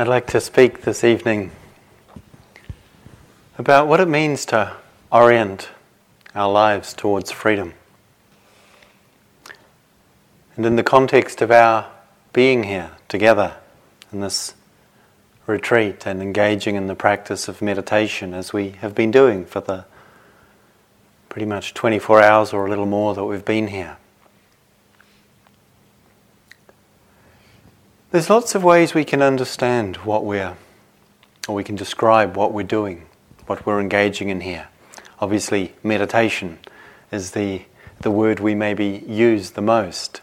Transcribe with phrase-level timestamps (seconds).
[0.00, 1.50] I'd like to speak this evening
[3.58, 4.72] about what it means to
[5.12, 5.68] orient
[6.34, 7.74] our lives towards freedom.
[10.56, 11.86] And in the context of our
[12.32, 13.56] being here together
[14.10, 14.54] in this
[15.46, 19.84] retreat and engaging in the practice of meditation as we have been doing for the
[21.28, 23.98] pretty much 24 hours or a little more that we've been here.
[28.12, 30.56] There's lots of ways we can understand what we're,
[31.46, 33.06] or we can describe what we're doing,
[33.46, 34.66] what we're engaging in here.
[35.20, 36.58] Obviously, meditation
[37.12, 37.62] is the,
[38.00, 40.22] the word we maybe use the most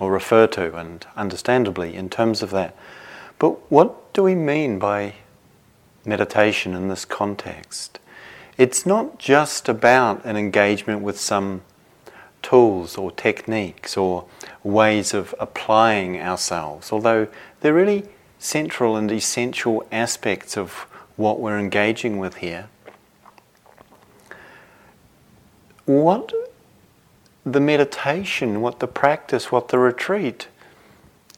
[0.00, 2.74] or refer to, and understandably in terms of that.
[3.38, 5.16] But what do we mean by
[6.06, 7.98] meditation in this context?
[8.56, 11.60] It's not just about an engagement with some
[12.40, 14.24] tools or techniques or
[14.66, 17.28] ways of applying ourselves, although
[17.60, 18.04] they're really
[18.38, 20.86] central and essential aspects of
[21.16, 22.68] what we're engaging with here.
[25.84, 26.32] What
[27.44, 30.48] the meditation, what the practice, what the retreat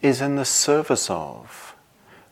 [0.01, 1.75] is in the service of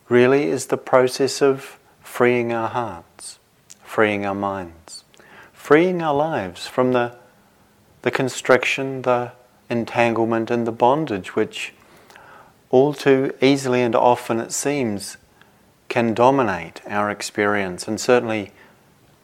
[0.09, 3.39] really is the process of freeing our hearts,
[3.85, 5.05] freeing our minds,
[5.53, 7.17] freeing our lives from the
[8.03, 9.33] the constriction, the
[9.69, 11.73] entanglement, and the bondage, which
[12.71, 15.17] all too easily and often it seems
[15.89, 18.53] can dominate our experience and certainly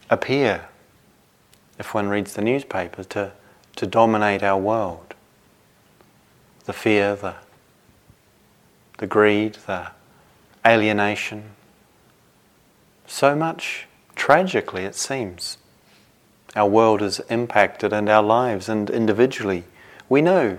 [0.09, 0.67] appear,
[1.79, 3.33] if one reads the newspaper, to,
[3.77, 5.15] to dominate our world.
[6.65, 7.35] The fear, the,
[8.99, 9.91] the greed, the
[10.65, 11.51] alienation.
[13.07, 15.59] So much tragically, it seems
[16.55, 19.65] our world is impacted and our lives and individually.
[20.13, 20.59] We know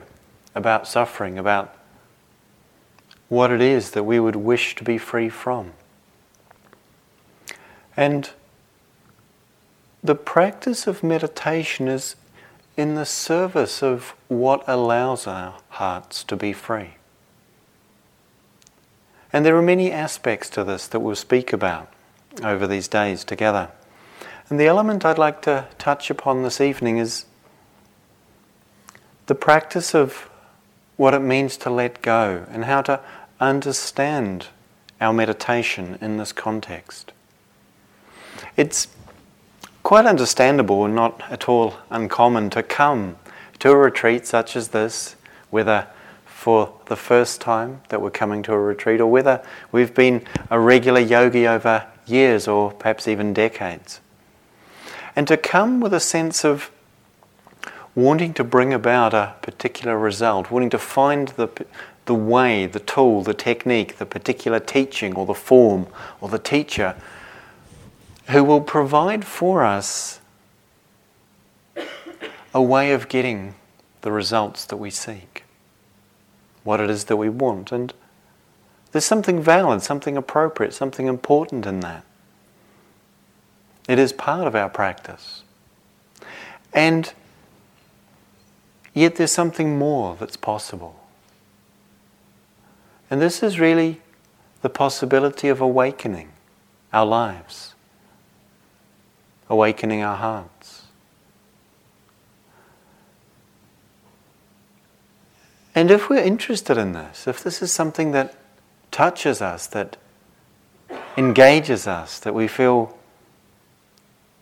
[0.55, 1.75] about suffering, about
[3.29, 5.73] what it is that we would wish to be free from.
[7.95, 8.31] And
[10.03, 12.15] the practice of meditation is
[12.75, 16.95] in the service of what allows our hearts to be free.
[19.31, 21.93] And there are many aspects to this that we'll speak about
[22.41, 23.69] over these days together.
[24.49, 27.27] And the element I'd like to touch upon this evening is
[29.27, 30.29] the practice of
[30.97, 32.99] what it means to let go and how to
[33.39, 34.47] understand
[35.01, 37.11] our meditation in this context.
[38.55, 38.87] It's
[39.81, 43.17] quite understandable and not at all uncommon to come
[43.59, 45.15] to a retreat such as this,
[45.49, 45.87] whether
[46.25, 50.59] for the first time that we're coming to a retreat or whether we've been a
[50.59, 54.01] regular yogi over years or perhaps even decades
[55.15, 56.71] and to come with a sense of
[57.95, 61.47] wanting to bring about a particular result, wanting to find the,
[62.05, 65.87] the way, the tool, the technique, the particular teaching or the form
[66.19, 66.95] or the teacher
[68.29, 70.19] who will provide for us
[72.53, 73.55] a way of getting
[74.01, 75.43] the results that we seek,
[76.63, 77.71] what it is that we want.
[77.71, 77.93] And
[78.91, 82.03] there's something valid, something appropriate, something important in that.
[83.87, 85.43] It is part of our practice.
[86.73, 87.11] And
[88.93, 90.95] yet there's something more that's possible.
[93.09, 94.01] And this is really
[94.61, 96.31] the possibility of awakening
[96.91, 97.73] our lives,
[99.49, 100.83] awakening our hearts.
[105.75, 108.35] And if we're interested in this, if this is something that
[108.91, 109.97] touches us, that
[111.17, 112.95] engages us, that we feel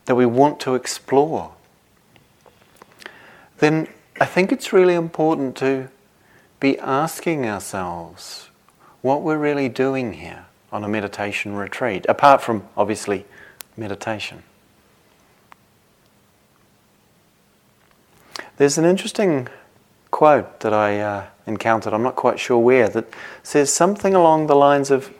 [0.04, 1.52] that we want to explore,
[3.58, 3.88] then
[4.20, 5.88] I think it's really important to
[6.60, 8.50] be asking ourselves
[9.00, 13.26] what we're really doing here on a meditation retreat, apart from obviously
[13.76, 14.42] meditation.
[18.58, 19.48] There's an interesting
[20.10, 23.06] quote that I uh, encountered, I'm not quite sure where, that
[23.42, 25.12] says something along the lines of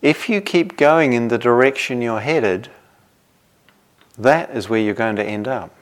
[0.00, 2.70] if you keep going in the direction you're headed,
[4.16, 5.74] that is where you're going to end up.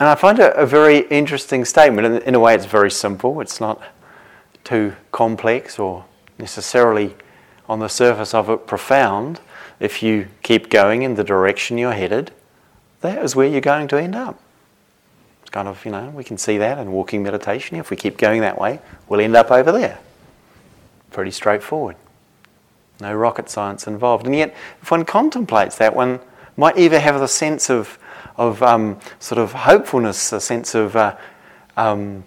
[0.00, 2.06] And I find it a very interesting statement.
[2.06, 3.80] In, in a way, it's very simple, it's not
[4.64, 6.04] too complex or
[6.38, 7.14] necessarily
[7.68, 9.40] on the surface of it profound.
[9.80, 12.32] If you keep going in the direction you're headed,
[13.00, 14.40] that is where you're going to end up.
[15.42, 17.76] It's kind of, you know, we can see that in walking meditation.
[17.76, 19.98] If we keep going that way, we'll end up over there.
[21.10, 21.96] Pretty straightforward.
[23.00, 24.26] No rocket science involved.
[24.26, 26.20] And yet, if one contemplates that, one
[26.56, 27.98] might either have the sense of,
[28.36, 31.16] of um, sort of hopefulness, a sense of uh,
[31.76, 32.24] um,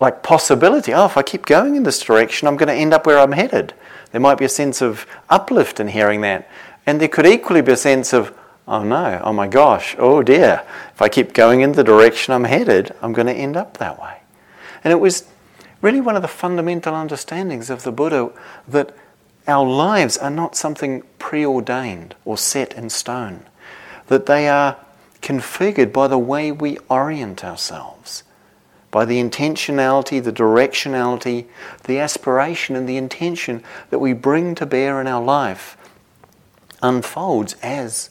[0.00, 0.92] like possibility.
[0.92, 3.32] Oh, if I keep going in this direction, I'm going to end up where I'm
[3.32, 3.72] headed.
[4.10, 6.48] There might be a sense of uplift in hearing that.
[6.86, 8.36] And there could equally be a sense of,
[8.66, 10.62] oh no, oh my gosh, oh dear,
[10.92, 14.00] if I keep going in the direction I'm headed, I'm going to end up that
[14.00, 14.18] way.
[14.82, 15.28] And it was
[15.80, 18.30] really one of the fundamental understandings of the Buddha
[18.68, 18.94] that
[19.46, 23.44] our lives are not something preordained or set in stone,
[24.12, 24.76] that they are
[25.22, 28.24] configured by the way we orient ourselves,
[28.90, 31.46] by the intentionality, the directionality,
[31.84, 35.78] the aspiration, and the intention that we bring to bear in our life
[36.82, 38.10] unfolds as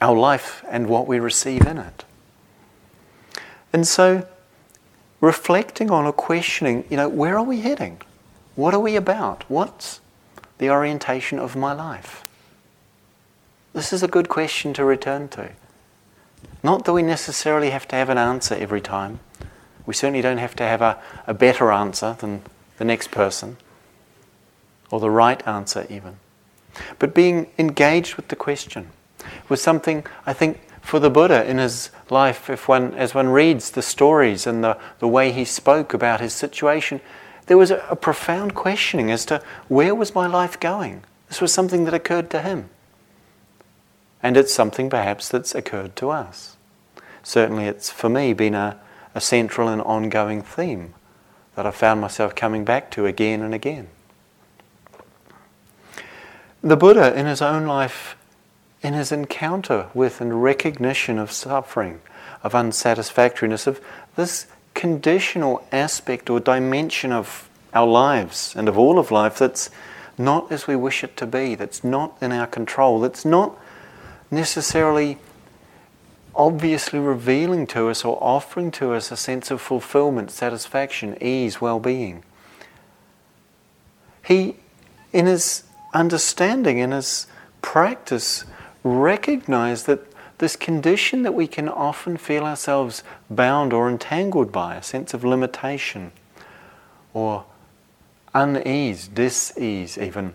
[0.00, 2.04] our life and what we receive in it.
[3.72, 4.24] And so,
[5.20, 8.00] reflecting on or questioning, you know, where are we heading?
[8.54, 9.42] What are we about?
[9.50, 10.00] What's
[10.58, 12.24] the orientation of my life?
[13.74, 15.50] This is a good question to return to.
[16.62, 19.20] Not that we necessarily have to have an answer every time.
[19.86, 22.42] We certainly don't have to have a, a better answer than
[22.76, 23.56] the next person,
[24.90, 26.16] or the right answer, even.
[26.98, 28.88] But being engaged with the question
[29.48, 33.70] was something I think for the Buddha in his life, if one, as one reads
[33.70, 37.00] the stories and the, the way he spoke about his situation,
[37.46, 41.04] there was a, a profound questioning as to where was my life going?
[41.28, 42.68] This was something that occurred to him.
[44.22, 46.56] And it's something perhaps that's occurred to us.
[47.22, 48.78] Certainly, it's for me been a,
[49.14, 50.94] a central and ongoing theme
[51.54, 53.88] that I found myself coming back to again and again.
[56.62, 58.16] The Buddha, in his own life,
[58.82, 62.00] in his encounter with and recognition of suffering,
[62.42, 63.80] of unsatisfactoriness, of
[64.16, 69.70] this conditional aspect or dimension of our lives and of all of life that's
[70.18, 73.56] not as we wish it to be, that's not in our control, that's not
[74.32, 75.18] necessarily
[76.34, 81.78] obviously revealing to us or offering to us a sense of fulfillment, satisfaction, ease, well
[81.78, 82.24] being.
[84.24, 84.56] He,
[85.12, 87.26] in his understanding, in his
[87.60, 88.44] practice,
[88.82, 90.00] recognized that
[90.38, 95.24] this condition that we can often feel ourselves bound or entangled by, a sense of
[95.24, 96.10] limitation
[97.12, 97.44] or
[98.34, 100.32] unease, dis-ease even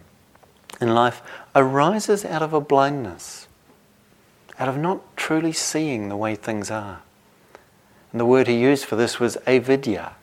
[0.80, 1.22] in life,
[1.56, 3.47] arises out of a blindness,
[4.60, 7.02] out of not truly seeing the way things are.
[8.12, 10.16] And the word he used for this was avidya,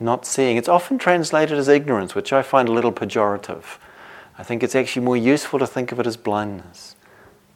[0.00, 0.56] not seeing.
[0.56, 3.78] It's often translated as ignorance, which I find a little pejorative.
[4.38, 6.96] I think it's actually more useful to think of it as blindness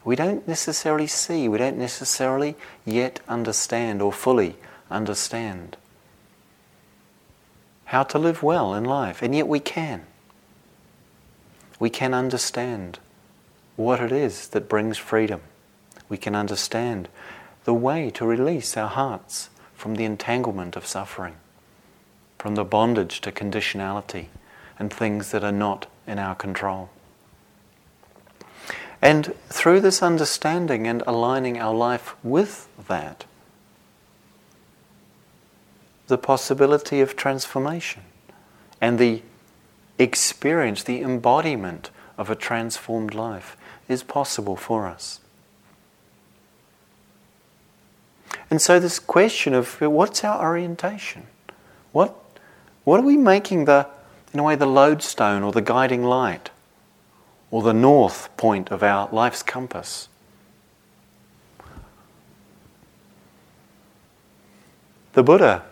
[0.04, 4.56] we don't necessarily see, we don't necessarily yet understand or fully
[4.90, 5.76] understand
[7.86, 10.04] how to live well in life, and yet we can.
[11.78, 12.98] We can understand
[13.76, 15.42] what it is that brings freedom.
[16.12, 17.08] We can understand
[17.64, 21.36] the way to release our hearts from the entanglement of suffering,
[22.38, 24.26] from the bondage to conditionality
[24.78, 26.90] and things that are not in our control.
[29.00, 33.24] And through this understanding and aligning our life with that,
[36.08, 38.02] the possibility of transformation
[38.82, 39.22] and the
[39.98, 41.88] experience, the embodiment
[42.18, 43.56] of a transformed life
[43.88, 45.20] is possible for us.
[48.52, 51.26] And so, this question of what's our orientation?
[51.92, 52.14] What,
[52.84, 53.88] what are we making the,
[54.34, 56.50] in a way, the lodestone or the guiding light?
[57.52, 60.08] or the north point of our life's compass.
[65.12, 65.62] The Buddha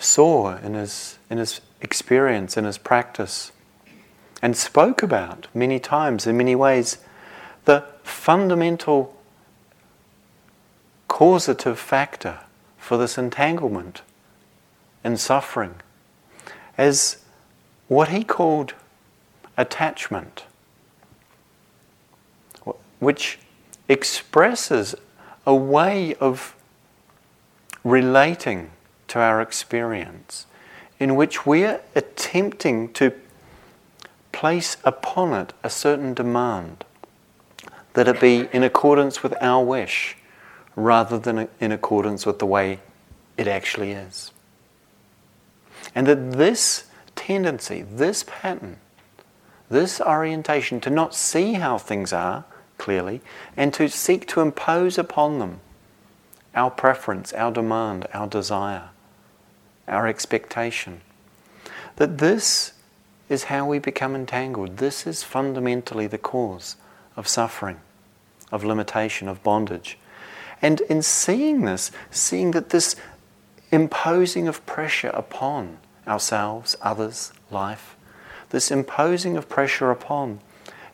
[0.00, 3.52] saw in his, in his experience, in his practice,
[4.42, 6.98] and spoke about many times in many ways
[7.64, 9.16] the fundamental
[11.10, 12.38] causative factor
[12.78, 14.00] for this entanglement
[15.02, 15.74] and suffering
[16.78, 17.16] as
[17.88, 18.74] what he called
[19.58, 20.44] attachment,
[23.00, 23.40] which
[23.88, 24.94] expresses
[25.44, 26.54] a way of
[27.82, 28.70] relating
[29.08, 30.46] to our experience
[31.00, 33.12] in which we're attempting to
[34.30, 36.84] place upon it a certain demand,
[37.94, 40.16] that it be in accordance with our wish
[40.76, 42.80] rather than in accordance with the way
[43.36, 44.32] it actually is.
[45.94, 46.84] And that this
[47.16, 48.76] tendency, this pattern,
[49.68, 52.44] this orientation to not see how things are
[52.78, 53.20] clearly
[53.56, 55.60] and to seek to impose upon them
[56.54, 58.88] our preference, our demand, our desire,
[59.86, 61.00] our expectation.
[61.96, 62.72] That this
[63.28, 64.78] is how we become entangled.
[64.78, 66.76] This is fundamentally the cause
[67.16, 67.80] of suffering,
[68.50, 69.96] of limitation, of bondage.
[70.62, 72.96] And in seeing this, seeing that this
[73.70, 77.96] imposing of pressure upon ourselves, others, life,
[78.50, 80.40] this imposing of pressure upon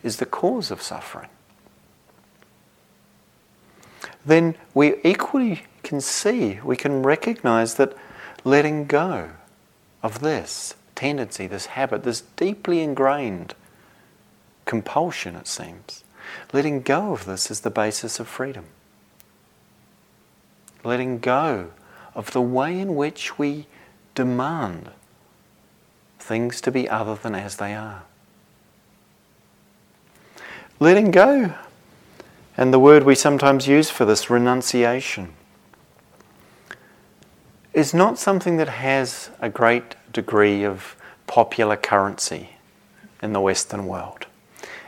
[0.03, 1.29] is the cause of suffering.
[4.25, 7.97] Then we equally can see, we can recognize that
[8.45, 9.31] letting go
[10.03, 13.55] of this tendency, this habit, this deeply ingrained
[14.65, 16.05] compulsion, it seems,
[16.53, 18.67] letting go of this is the basis of freedom.
[20.87, 21.71] Letting go
[22.15, 23.67] of the way in which we
[24.15, 24.91] demand
[26.21, 28.05] things to be other than as they are.
[30.79, 31.55] Letting go,
[32.57, 35.33] and the word we sometimes use for this, renunciation,
[37.75, 40.95] is not something that has a great degree of
[41.27, 42.51] popular currency
[43.21, 44.27] in the Western world.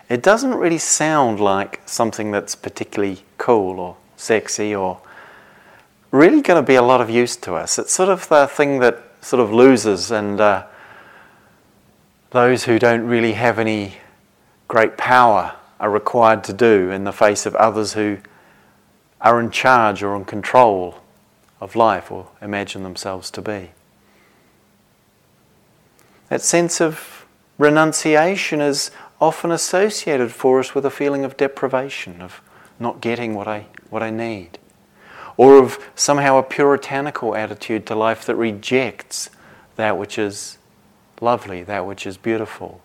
[0.09, 5.01] It doesn't really sound like something that's particularly cool or sexy or
[6.11, 7.79] really going to be a lot of use to us.
[7.79, 10.67] It's sort of the thing that sort of losers and uh,
[12.31, 13.95] those who don't really have any
[14.69, 18.19] great power are required to do in the face of others who
[19.21, 21.01] are in charge or in control
[21.61, 23.71] of life or imagine themselves to be.
[26.29, 32.41] That sense of renunciation is often associated for us with a feeling of deprivation, of
[32.79, 34.59] not getting what I, what I need,
[35.39, 39.31] or of somehow a puritanical attitude to life that rejects
[39.77, 40.59] that which is
[41.21, 42.83] lovely, that which is beautiful,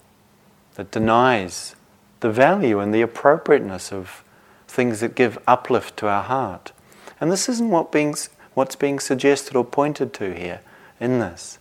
[0.76, 1.76] that denies
[2.22, 4.24] the value and the appropriateness of
[4.68, 6.72] things that give uplift to our heart.
[7.20, 8.16] And this isn't what being,
[8.54, 10.62] what's being suggested or pointed to here
[11.00, 11.58] in this.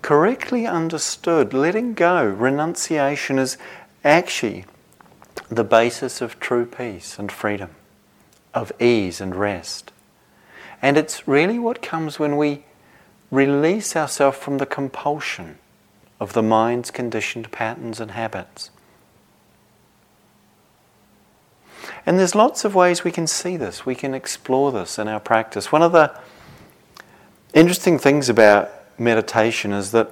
[0.00, 3.58] Correctly understood, letting go, renunciation is
[4.04, 4.64] actually
[5.50, 7.70] the basis of true peace and freedom,
[8.54, 9.92] of ease and rest.
[10.80, 12.64] And it's really what comes when we
[13.30, 15.58] release ourselves from the compulsion
[16.20, 18.70] of the mind's conditioned patterns and habits.
[22.06, 25.20] And there's lots of ways we can see this, we can explore this in our
[25.20, 25.70] practice.
[25.70, 26.14] One of the
[27.52, 30.10] interesting things about meditation is that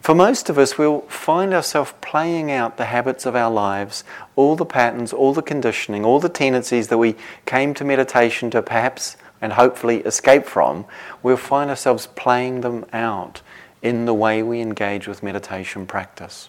[0.00, 4.04] for most of us, we'll find ourselves playing out the habits of our lives,
[4.36, 7.14] all the patterns, all the conditioning, all the tendencies that we
[7.46, 10.86] came to meditation to perhaps and hopefully escape from.
[11.22, 13.42] We'll find ourselves playing them out
[13.82, 16.48] in the way we engage with meditation practice.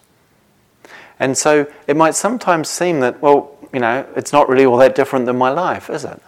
[1.20, 4.94] And so it might sometimes seem that, well, you know, it's not really all that
[4.94, 6.22] different than my life, is it?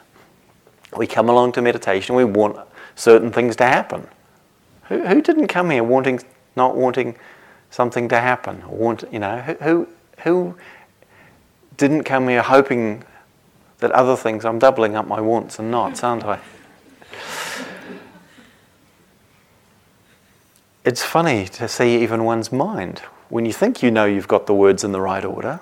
[0.94, 2.58] We come along to meditation, we want
[2.96, 4.06] certain things to happen.
[4.84, 6.20] Who, who didn't come here wanting,
[6.54, 7.16] not wanting
[7.70, 8.62] something to happen?
[8.64, 10.54] Or want, you know, who, who
[11.78, 13.04] didn't come here hoping
[13.78, 16.40] that other things, I'm doubling up my wants and nots, aren't I?
[20.88, 23.00] It's funny to see even one's mind.
[23.28, 25.61] When you think you know you've got the words in the right order,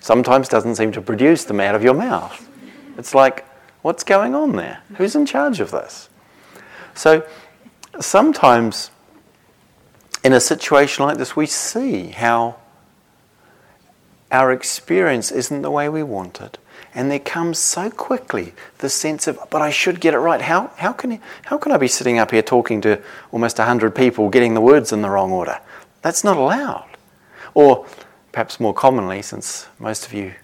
[0.00, 2.50] sometimes doesn't seem to produce them out of your mouth.
[2.98, 3.46] It's like,
[3.82, 4.80] what's going on there?
[4.96, 6.08] Who's in charge of this?
[6.92, 7.24] So
[8.00, 8.90] sometimes
[10.24, 12.56] in a situation like this, we see how
[14.32, 16.58] our experience isn't the way we want it.
[16.94, 20.40] And there comes so quickly the sense of, but I should get it right.
[20.40, 24.28] How, how, can, how can I be sitting up here talking to almost 100 people
[24.30, 25.58] getting the words in the wrong order?
[26.02, 26.88] That's not allowed.
[27.52, 27.86] Or
[28.30, 30.34] perhaps more commonly, since most of you,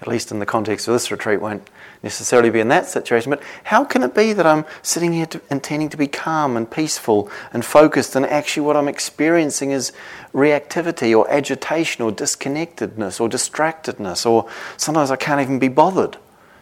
[0.00, 1.68] at least in the context of this retreat, won't
[2.02, 5.40] necessarily be in that situation, but how can it be that I'm sitting here to,
[5.50, 9.92] intending to be calm and peaceful and focused, and actually what I'm experiencing is
[10.32, 16.16] reactivity or agitation or disconnectedness or distractedness, or sometimes I can't even be bothered?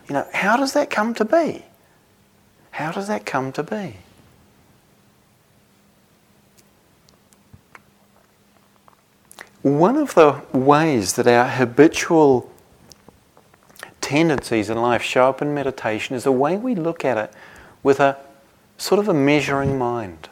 [0.09, 1.65] You know, how does that come to be?
[2.71, 3.97] How does that come to be?
[9.63, 12.49] One of the ways that our habitual
[14.07, 17.33] tendencies in life show up in meditation is the way we look at it
[17.83, 18.17] with a
[18.79, 20.29] sort of a measuring mind.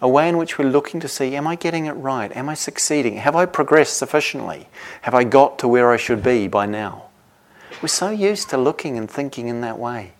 [0.00, 2.30] A way in which we're looking to see, am I getting it right?
[2.36, 3.16] Am I succeeding?
[3.16, 4.68] Have I progressed sufficiently?
[5.02, 7.06] Have I got to where I should be by now?
[7.82, 10.12] We're so used to looking and thinking in that way.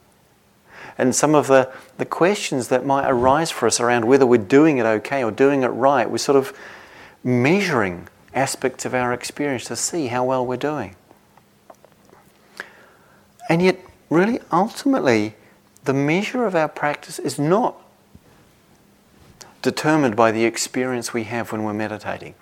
[0.98, 4.78] And some of the, the questions that might arise for us around whether we're doing
[4.78, 6.52] it okay or doing it right, we're sort of
[7.22, 10.96] measuring aspects of our experience to see how well we're doing.
[13.48, 13.78] And yet,
[14.10, 15.34] really, ultimately,
[15.84, 17.76] the measure of our practice is not
[19.62, 22.34] determined by the experience we have when we're meditating.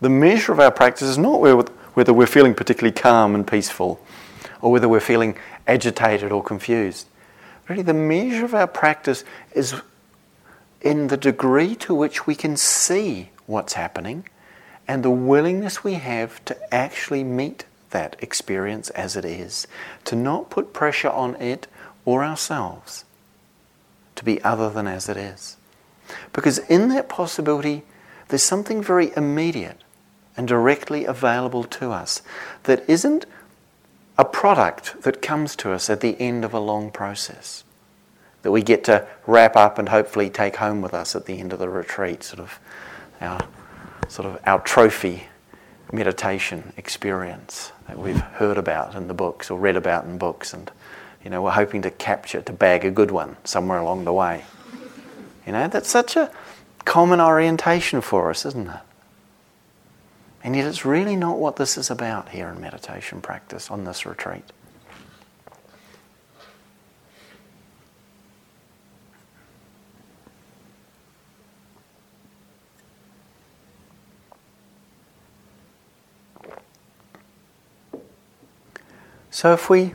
[0.00, 1.40] The measure of our practice is not
[1.94, 4.04] whether we're feeling particularly calm and peaceful
[4.60, 7.06] or whether we're feeling agitated or confused.
[7.68, 9.74] Really, the measure of our practice is,
[10.80, 14.28] in the degree to which we can see what's happening
[14.88, 19.66] and the willingness we have to actually meet that experience as it is,
[20.04, 21.66] to not put pressure on it
[22.04, 23.04] or ourselves
[24.16, 25.56] to be other than as it is.
[26.32, 27.82] Because in that possibility,
[28.28, 29.78] there's something very immediate
[30.36, 32.22] and directly available to us
[32.64, 33.26] that isn't
[34.18, 37.64] a product that comes to us at the end of a long process
[38.42, 41.52] that we get to wrap up and hopefully take home with us at the end
[41.52, 42.58] of the retreat, sort of
[43.20, 43.40] our
[44.08, 45.24] sort of our trophy
[45.92, 50.70] meditation experience that we've heard about in the books or read about in books and
[51.22, 54.44] you know we're hoping to capture to bag a good one somewhere along the way.
[55.46, 56.30] You know that's such a
[56.86, 58.80] common orientation for us isn't it?
[60.42, 64.06] And yet it's really not what this is about here in meditation practice on this
[64.06, 64.44] retreat
[79.32, 79.94] So if we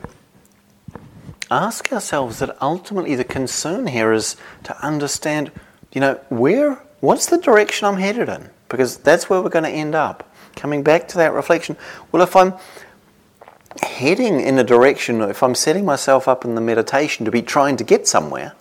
[1.48, 5.52] ask ourselves that ultimately the concern here is to understand,
[5.92, 8.50] you know, where, what's the direction I'm headed in?
[8.68, 10.28] Because that's where we're going to end up.
[10.56, 11.76] Coming back to that reflection,
[12.10, 12.54] well, if I'm
[13.80, 17.76] heading in a direction, if I'm setting myself up in the meditation to be trying
[17.76, 18.54] to get somewhere,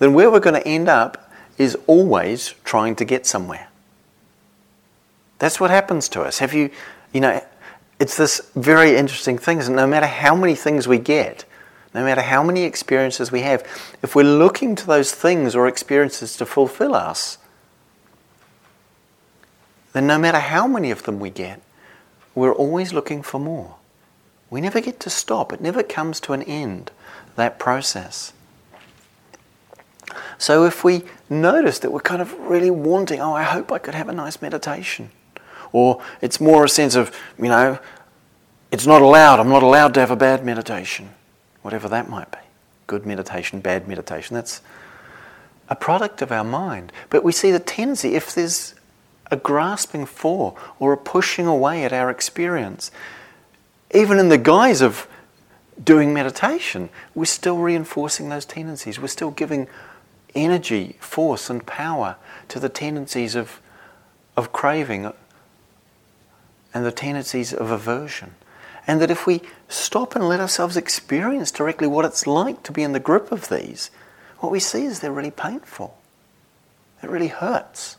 [0.00, 3.68] then where we're going to end up is always trying to get somewhere.
[5.38, 6.40] That's what happens to us.
[6.40, 6.70] Have you,
[7.12, 7.40] you know,
[8.00, 11.44] it's this very interesting thing, is no matter how many things we get,
[11.92, 13.62] no matter how many experiences we have,
[14.02, 17.36] if we're looking to those things or experiences to fulfill us,
[19.92, 21.60] then no matter how many of them we get,
[22.34, 23.76] we're always looking for more.
[24.48, 26.90] We never get to stop, it never comes to an end,
[27.36, 28.32] that process.
[30.38, 33.94] So if we notice that we're kind of really wanting, oh, I hope I could
[33.94, 35.10] have a nice meditation
[35.72, 37.78] or it's more a sense of, you know,
[38.70, 41.10] it's not allowed, I'm not allowed to have a bad meditation,
[41.62, 42.38] whatever that might be.
[42.86, 44.62] Good meditation, bad meditation, that's
[45.68, 46.92] a product of our mind.
[47.08, 48.74] But we see the tendency, if there's
[49.30, 52.90] a grasping for or a pushing away at our experience,
[53.94, 55.08] even in the guise of
[55.82, 59.00] doing meditation, we're still reinforcing those tendencies.
[59.00, 59.68] We're still giving
[60.34, 62.16] energy, force, and power
[62.48, 63.60] to the tendencies of,
[64.36, 65.12] of craving,
[66.72, 68.34] and the tendencies of aversion.
[68.86, 72.82] And that if we stop and let ourselves experience directly what it's like to be
[72.82, 73.90] in the grip of these,
[74.38, 75.96] what we see is they're really painful.
[77.02, 77.96] It really hurts.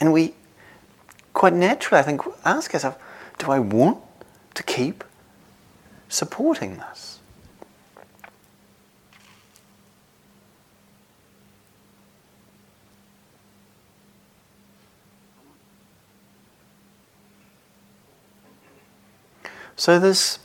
[0.00, 0.34] And we,
[1.34, 2.96] quite naturally, I think, ask ourselves
[3.38, 3.98] do I want
[4.54, 5.04] to keep
[6.08, 7.11] supporting this?
[19.82, 20.38] So this,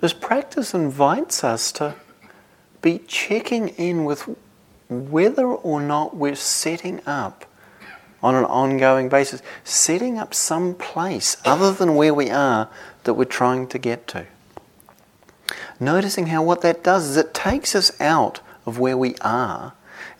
[0.00, 1.94] this practice invites us to
[2.80, 4.28] be checking in with
[4.88, 7.44] whether or not we're setting up
[8.24, 12.68] on an ongoing basis, setting up some place other than where we are
[13.04, 14.26] that we're trying to get to.
[15.78, 19.74] Noticing how what that does is it takes us out of where we are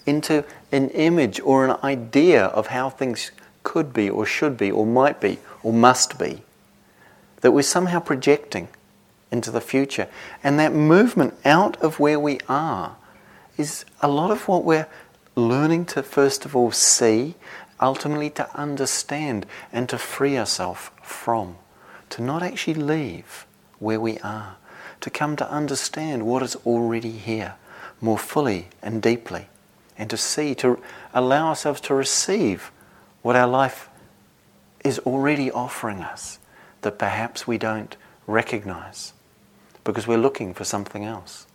[0.06, 3.32] into an image or an idea of how things
[3.64, 6.42] could be or should be or might be or must be
[7.42, 8.68] that we're somehow projecting
[9.30, 10.08] into the future.
[10.42, 12.96] And that movement out of where we are
[13.58, 14.88] is a lot of what we're
[15.36, 17.34] learning to, first of all, see,
[17.80, 21.56] ultimately to understand, and to free ourselves from.
[22.10, 23.46] To not actually leave
[23.78, 24.56] where we are,
[25.00, 27.54] to come to understand what is already here
[28.00, 29.46] more fully and deeply,
[29.96, 30.78] and to see, to
[31.14, 32.70] allow ourselves to receive
[33.22, 33.88] what our life
[34.84, 36.38] is already offering us
[36.82, 39.12] that perhaps we don't recognize
[39.84, 41.46] because we're looking for something else.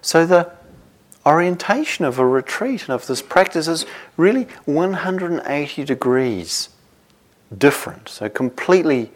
[0.00, 0.52] So the
[1.26, 3.84] orientation of a retreat and of this practice is
[4.16, 6.68] really 180 degrees
[7.56, 9.10] different, so completely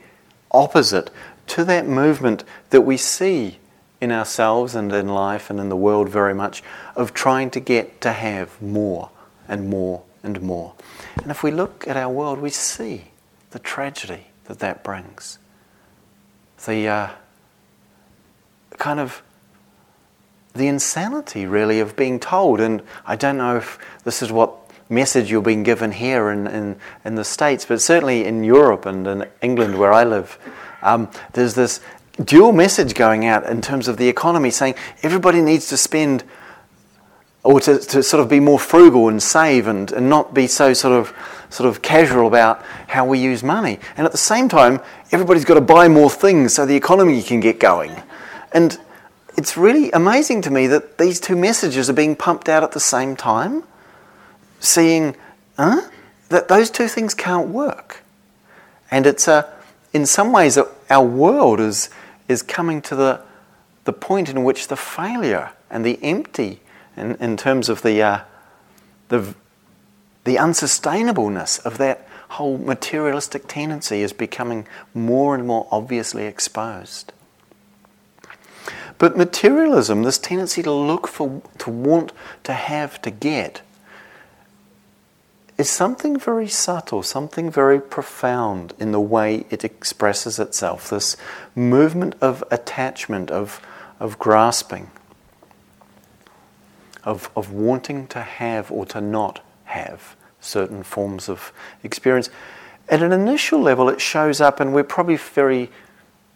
[0.51, 1.11] opposite
[1.47, 3.60] to that movement that we see
[4.01, 6.63] in ourselves and in life and in the world very much
[6.97, 9.11] of trying to get to have more
[9.47, 10.75] and more and more.
[11.23, 13.05] And if we look at our world, we see
[13.51, 15.39] the tragedy that that brings.
[16.67, 17.09] The uh,
[18.79, 19.23] kind of
[20.55, 22.61] the insanity, really, of being told.
[22.61, 24.57] And I don't know if this is what
[24.89, 29.07] message you're being given here in, in, in the States, but certainly in Europe and
[29.07, 30.39] in England, where I live,
[30.83, 31.81] Um, there's this
[32.25, 36.25] dual message going out in terms of the economy saying everybody needs to spend
[37.43, 40.75] or to, to sort of be more frugal and save and, and not be so
[40.75, 41.15] sort of
[41.49, 43.79] sort of casual about how we use money.
[43.97, 44.81] And at the same time,
[45.11, 48.03] everybody's got to buy more things so the economy can get going.
[48.53, 48.79] And
[49.37, 52.81] it's really amazing to me that these two messages are being pumped out at the
[52.81, 53.65] same time,
[54.61, 55.17] seeing
[55.57, 55.89] huh,
[56.29, 58.03] that those two things can't work.
[58.91, 59.51] And it's a,
[59.93, 61.91] in some ways, our world is,
[62.31, 63.21] is coming to the,
[63.85, 66.61] the point in which the failure and the empty,
[66.97, 68.21] in, in terms of the, uh,
[69.09, 69.35] the,
[70.25, 77.13] the unsustainableness of that whole materialistic tendency, is becoming more and more obviously exposed.
[78.99, 82.13] But materialism, this tendency to look for, to want,
[82.45, 83.63] to have, to get,
[85.61, 90.89] is something very subtle, something very profound in the way it expresses itself.
[90.89, 91.19] This
[91.55, 93.61] movement of attachment, of,
[94.01, 94.91] of grasping,
[97.05, 102.31] of, of wanting to have or to not have certain forms of experience.
[102.89, 105.71] At an initial level, it shows up, and we're probably very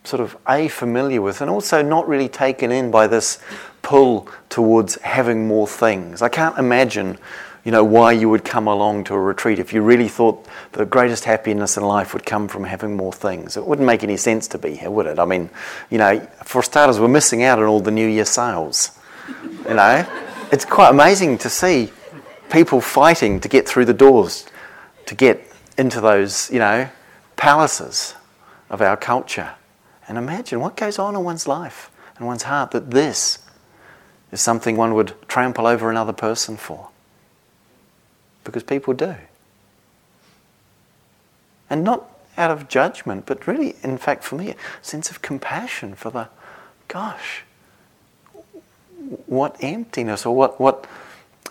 [0.04, 3.38] sort of A, familiar with, and also not really taken in by this
[3.80, 6.20] pull towards having more things.
[6.20, 7.16] I can't imagine,
[7.64, 10.85] you know, why you would come along to a retreat if you really thought the
[10.85, 13.57] greatest happiness in life would come from having more things.
[13.57, 15.18] It wouldn't make any sense to be here, would it?
[15.18, 15.48] I mean,
[15.90, 18.90] you know, for starters, we're missing out on all the New Year sales.
[19.66, 20.07] You know,
[20.53, 21.90] it's quite amazing to see
[22.50, 24.46] people fighting to get through the doors,
[25.07, 26.88] to get into those, you know,
[27.37, 28.14] palaces
[28.68, 29.55] of our culture.
[30.07, 33.38] And imagine what goes on in one's life and one's heart that this
[34.31, 36.90] is something one would trample over another person for.
[38.44, 39.16] Because people do.
[41.70, 45.94] And not out of judgment, but really, in fact, for me, a sense of compassion
[45.94, 46.28] for the,
[46.88, 47.42] gosh,
[49.26, 50.87] what emptiness or what, what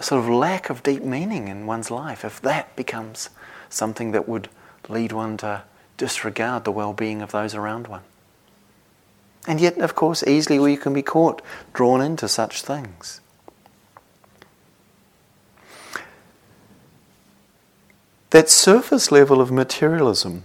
[0.02, 3.30] sort of lack of deep meaning in one's life if that becomes
[3.70, 4.50] something that would
[4.90, 5.64] lead one to
[5.98, 8.02] disregard the well being of those around one.
[9.48, 11.42] And yet, of course, easily we can be caught,
[11.74, 13.20] drawn into such things.
[18.34, 20.42] That surface level of materialism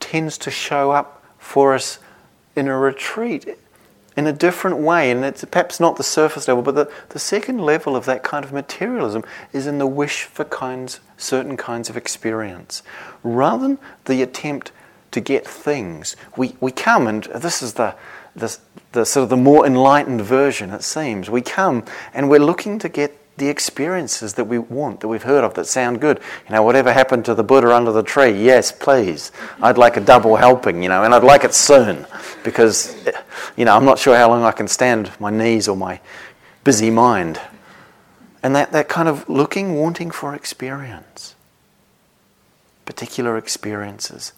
[0.00, 1.98] tends to show up for us
[2.56, 3.58] in a retreat
[4.16, 7.58] in a different way, and it's perhaps not the surface level, but the, the second
[7.58, 11.98] level of that kind of materialism is in the wish for kinds, certain kinds of
[11.98, 12.82] experience.
[13.22, 14.72] Rather than the attempt
[15.10, 16.16] to get things.
[16.34, 17.94] We, we come, and this is the,
[18.34, 18.56] the,
[18.92, 21.28] the sort of the more enlightened version, it seems.
[21.28, 25.44] We come and we're looking to get the experiences that we want, that we've heard
[25.44, 26.20] of, that sound good.
[26.48, 28.30] You know, whatever happened to the Buddha under the tree?
[28.30, 29.30] Yes, please.
[29.60, 32.06] I'd like a double helping, you know, and I'd like it soon
[32.42, 32.96] because,
[33.56, 36.00] you know, I'm not sure how long I can stand my knees or my
[36.64, 37.40] busy mind.
[38.42, 41.34] And that, that kind of looking, wanting for experience,
[42.86, 44.32] particular experiences.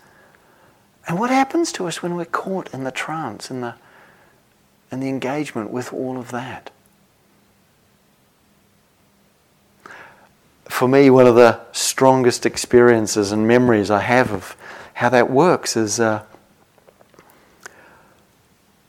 [1.07, 3.75] And what happens to us when we're caught in the trance, in the,
[4.91, 6.71] in the engagement with all of that?
[10.69, 14.57] For me, one of the strongest experiences and memories I have of
[14.95, 16.23] how that works is uh,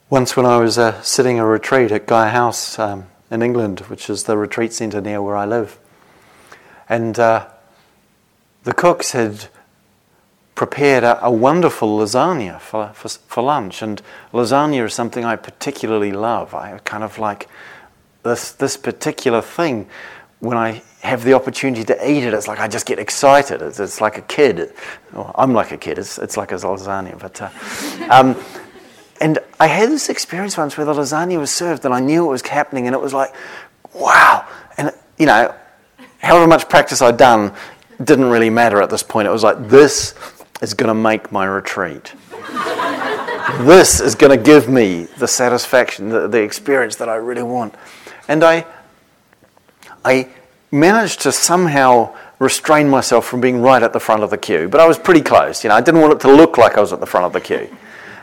[0.09, 4.09] once when I was uh, sitting a retreat at Gaia House um, in England, which
[4.09, 5.79] is the retreat centre near where I live.
[6.87, 7.47] And uh,
[8.63, 9.47] the cooks had
[10.55, 13.81] prepared a, a wonderful lasagna for, for, for, lunch.
[13.81, 14.01] And
[14.33, 16.53] lasagna is something I particularly love.
[16.53, 17.47] I kind of like
[18.23, 19.87] this, this particular thing.
[20.39, 23.61] When I have the opportunity to eat it, it's like I just get excited.
[23.61, 24.73] It's, it's like a kid.
[25.13, 25.97] Well, I'm like a kid.
[25.97, 27.17] It's, it's like a lasagna.
[27.17, 27.49] But, uh,
[28.09, 28.35] um,
[29.21, 32.29] and I had this experience once where the lasagna was served and I knew it
[32.29, 33.33] was happening and it was like,
[33.93, 34.45] wow.
[34.77, 35.55] And, you know,
[36.19, 37.53] however much practice I'd done,
[38.03, 39.27] didn't really matter at this point.
[39.27, 40.15] It was like, this
[40.61, 42.13] is going to make my retreat.
[43.61, 47.75] this is going to give me the satisfaction, the, the experience that I really want.
[48.27, 48.65] And I,
[50.05, 50.29] I
[50.71, 54.79] managed to somehow restrain myself from being right at the front of the queue, but
[54.79, 55.63] I was pretty close.
[55.63, 57.33] You know, I didn't want it to look like I was at the front of
[57.33, 57.69] the queue.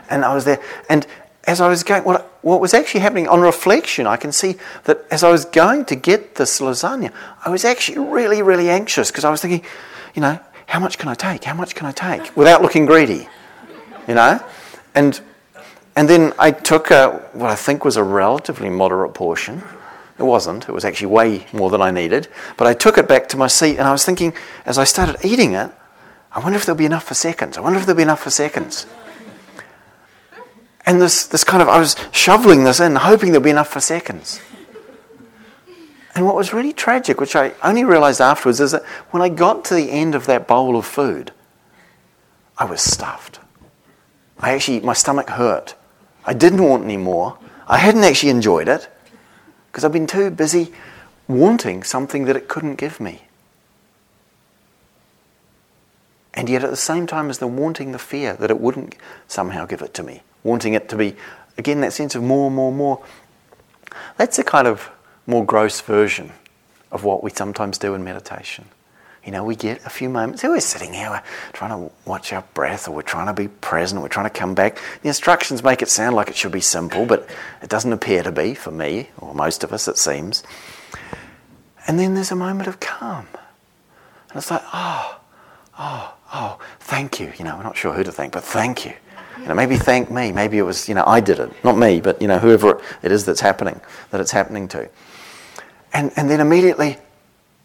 [0.09, 0.61] And I was there.
[0.89, 1.05] And
[1.43, 4.55] as I was going, what, what was actually happening on reflection, I can see
[4.85, 7.11] that as I was going to get this lasagna,
[7.45, 9.63] I was actually really, really anxious because I was thinking,
[10.15, 11.43] you know, how much can I take?
[11.43, 12.35] How much can I take?
[12.35, 13.29] Without looking greedy,
[14.07, 14.43] you know?
[14.95, 15.19] And,
[15.95, 19.63] and then I took a, what I think was a relatively moderate portion.
[20.19, 22.27] It wasn't, it was actually way more than I needed.
[22.57, 24.33] But I took it back to my seat and I was thinking,
[24.65, 25.71] as I started eating it,
[26.31, 27.57] I wonder if there'll be enough for seconds.
[27.57, 28.87] I wonder if there'll be enough for seconds.
[30.85, 33.79] And this, this kind of, I was shoveling this in, hoping there'll be enough for
[33.79, 34.39] seconds.
[36.15, 39.65] And what was really tragic, which I only realized afterwards, is that when I got
[39.65, 41.31] to the end of that bowl of food,
[42.57, 43.39] I was stuffed.
[44.39, 45.75] I actually, my stomach hurt.
[46.25, 47.37] I didn't want any more.
[47.67, 48.89] I hadn't actually enjoyed it
[49.77, 50.73] because I've been too busy
[51.27, 53.25] wanting something that it couldn't give me.
[56.33, 58.95] And yet, at the same time as the wanting the fear that it wouldn't
[59.27, 61.15] somehow give it to me, wanting it to be,
[61.59, 63.05] again, that sense of more, more, more.
[64.17, 64.89] That's a kind of
[65.27, 66.31] more gross version
[66.91, 68.65] of what we sometimes do in meditation.
[69.27, 72.45] You know, we get a few moments, we're sitting here, we're trying to watch our
[72.53, 74.79] breath, or we're trying to be present, we're trying to come back.
[75.01, 77.29] The instructions make it sound like it should be simple, but
[77.61, 80.43] it doesn't appear to be for me, or most of us, it seems.
[81.87, 83.27] And then there's a moment of calm.
[84.29, 85.19] And it's like, oh,
[85.77, 87.33] oh, oh, thank you.
[87.37, 88.93] You know, I'm not sure who to thank, but thank you.
[89.41, 90.31] You know, maybe thank me.
[90.31, 91.51] Maybe it was, you know, I did it.
[91.65, 94.89] Not me, but, you know, whoever it is that's happening, that it's happening to.
[95.91, 96.95] And, and then immediately,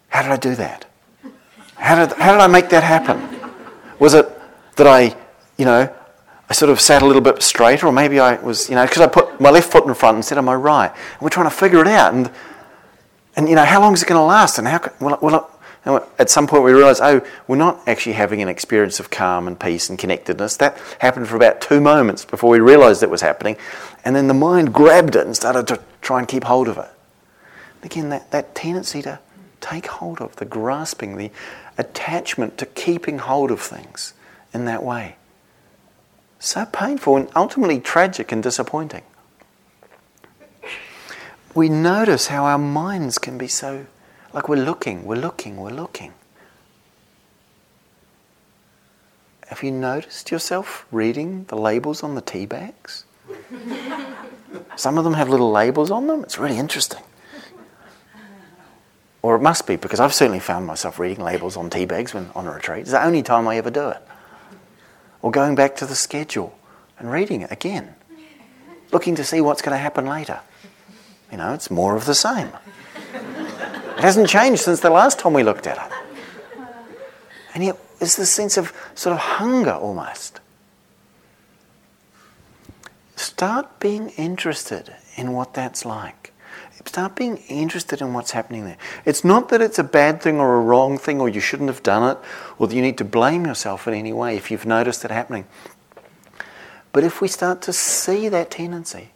[0.09, 0.87] how did I do that?
[1.83, 3.41] How did, how did I make that happen?
[3.99, 4.31] Was it
[4.77, 5.17] that I,
[5.59, 5.93] you know,
[6.49, 9.03] I sort of sat a little bit straighter, or maybe I was, you know, because
[9.03, 10.91] I put my left foot in front instead of my right.
[10.91, 12.15] And we're trying to figure it out.
[12.15, 12.31] And,
[13.35, 14.59] and you know, how long is it going to last?
[14.59, 15.45] And how will it, will
[15.97, 19.49] it, at some point we realize, oh, we're not actually having an experience of calm
[19.49, 20.59] and peace and connectedness.
[20.59, 23.57] That happened for about two moments before we realized it was happening.
[24.05, 26.91] And then the mind grabbed it and started to try and keep hold of it.
[27.83, 29.19] Again, that, that tendency to
[29.61, 31.31] take hold of, the grasping, the
[31.79, 34.13] attachment to keeping hold of things
[34.53, 35.17] in that way.
[36.39, 39.03] So painful and ultimately tragic and disappointing.
[41.55, 43.87] We notice how our minds can be so,
[44.33, 46.13] like we're looking, we're looking, we're looking.
[49.49, 53.05] Have you noticed yourself reading the labels on the tea bags?
[54.77, 56.23] Some of them have little labels on them.
[56.23, 57.03] It's really interesting.
[59.23, 62.31] Or it must be, because I've certainly found myself reading labels on tea bags when
[62.35, 62.81] on a retreat.
[62.81, 64.03] It's the only time I ever do it.
[65.23, 66.59] Or going back to the schedule
[66.99, 67.95] and reading it again,
[68.91, 70.41] looking to see what's going to happen later.
[71.31, 72.51] You know, it's more of the same.
[73.15, 75.93] It hasn't changed since the last time we looked at it.
[77.55, 80.41] And yet, there's this sense of sort of hunger almost.
[83.15, 86.22] Start being interested in what that's like.
[86.85, 88.77] Start being interested in what's happening there.
[89.05, 91.83] It's not that it's a bad thing or a wrong thing or you shouldn't have
[91.83, 92.19] done it
[92.59, 95.47] or that you need to blame yourself in any way if you've noticed it happening.
[96.93, 99.11] But if we start to see that tendency,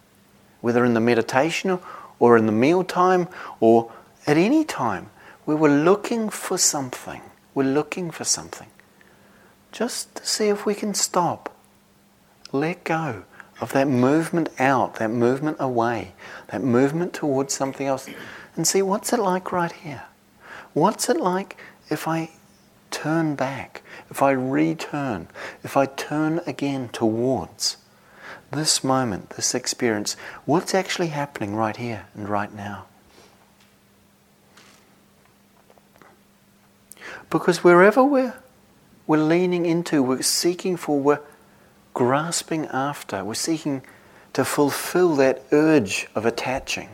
[0.61, 1.79] whether in the meditation
[2.19, 3.29] or in the meal time
[3.61, 3.93] or
[4.27, 5.11] at any time,
[5.45, 7.21] we're looking for something,
[7.55, 8.69] we're looking for something,
[9.71, 11.55] just to see if we can stop,
[12.53, 13.25] let go,
[13.61, 16.12] of that movement out, that movement away,
[16.49, 18.09] that movement towards something else,
[18.55, 20.05] and see what's it like right here?
[20.75, 21.57] What's it like
[21.88, 22.31] if I
[22.90, 25.29] turn back, if I return,
[25.62, 27.79] if I turn again towards
[28.51, 30.16] this moment, this experience?
[30.45, 32.87] What's actually happening right here and right now?
[37.31, 38.35] Because wherever we're,
[39.07, 41.21] we're leaning into, we're seeking for, we're
[41.97, 43.83] grasping after, we're seeking
[44.35, 46.91] to fulfill that urge of attaching,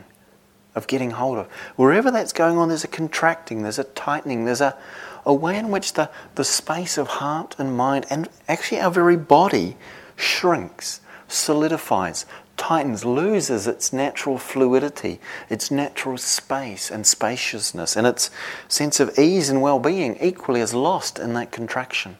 [0.75, 1.45] of getting hold of.
[1.75, 4.77] Wherever that's going on, there's a contracting, there's a tightening, there's a,
[5.25, 9.17] a way in which the, the space of heart and mind, and actually our very
[9.17, 9.75] body,
[10.15, 18.31] shrinks, solidifies, tightens, loses its natural fluidity, its natural space and spaciousness, and its
[18.69, 22.15] sense of ease and well being equally is lost in that contraction.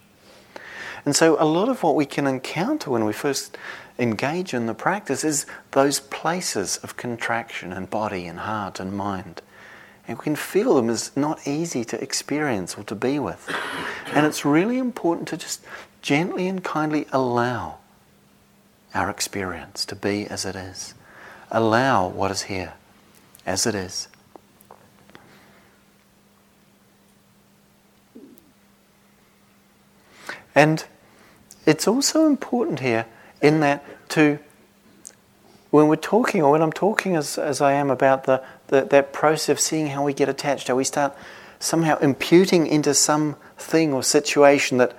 [1.06, 3.58] And so, a lot of what we can encounter when we first
[4.00, 9.42] engage in the practice is those places of contraction in body and heart and mind.
[10.08, 13.50] And we can feel them as not easy to experience or to be with.
[14.14, 15.64] And it's really important to just
[16.02, 17.80] gently and kindly allow
[18.94, 20.94] our experience to be as it is.
[21.52, 22.74] Allow what is here
[23.46, 24.08] as it is.
[30.56, 30.86] And
[31.66, 33.06] it's also important here
[33.42, 34.40] in that to
[35.72, 39.12] when we're talking or when I'm talking as, as I am about the, the that
[39.12, 41.16] process of seeing how we get attached, how we start
[41.60, 44.96] somehow imputing into some thing or situation that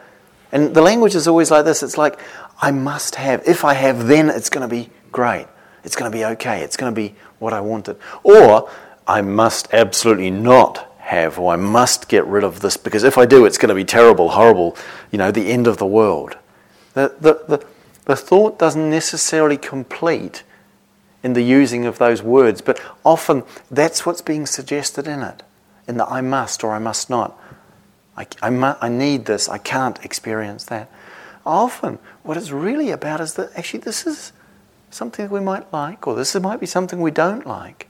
[0.53, 2.19] and the language is always like this, it's like
[2.63, 3.47] I must have.
[3.47, 5.49] If I have, then it's going to be great.
[5.83, 6.63] It's going to be okay.
[6.63, 7.99] It's going to be what I wanted.
[8.23, 8.71] Or
[9.07, 13.27] I must absolutely not have, or I must get rid of this because if I
[13.27, 14.77] do, it's going to be terrible, horrible,
[15.11, 16.39] you know, the end of the world.
[16.95, 17.67] The, the, the,
[18.05, 20.43] the thought doesn't necessarily complete
[21.23, 25.43] in the using of those words, but often that's what's being suggested in it,
[25.89, 27.39] in the I must or I must not.
[28.17, 30.91] I, I, mu- I need this, I can't experience that.
[31.47, 34.33] Often, what it's really about is that actually this is
[34.91, 37.89] something we might like, or this might be something we don't like.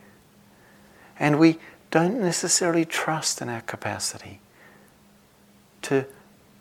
[1.18, 1.58] And we
[1.90, 4.40] don't necessarily trust in our capacity
[5.82, 6.06] to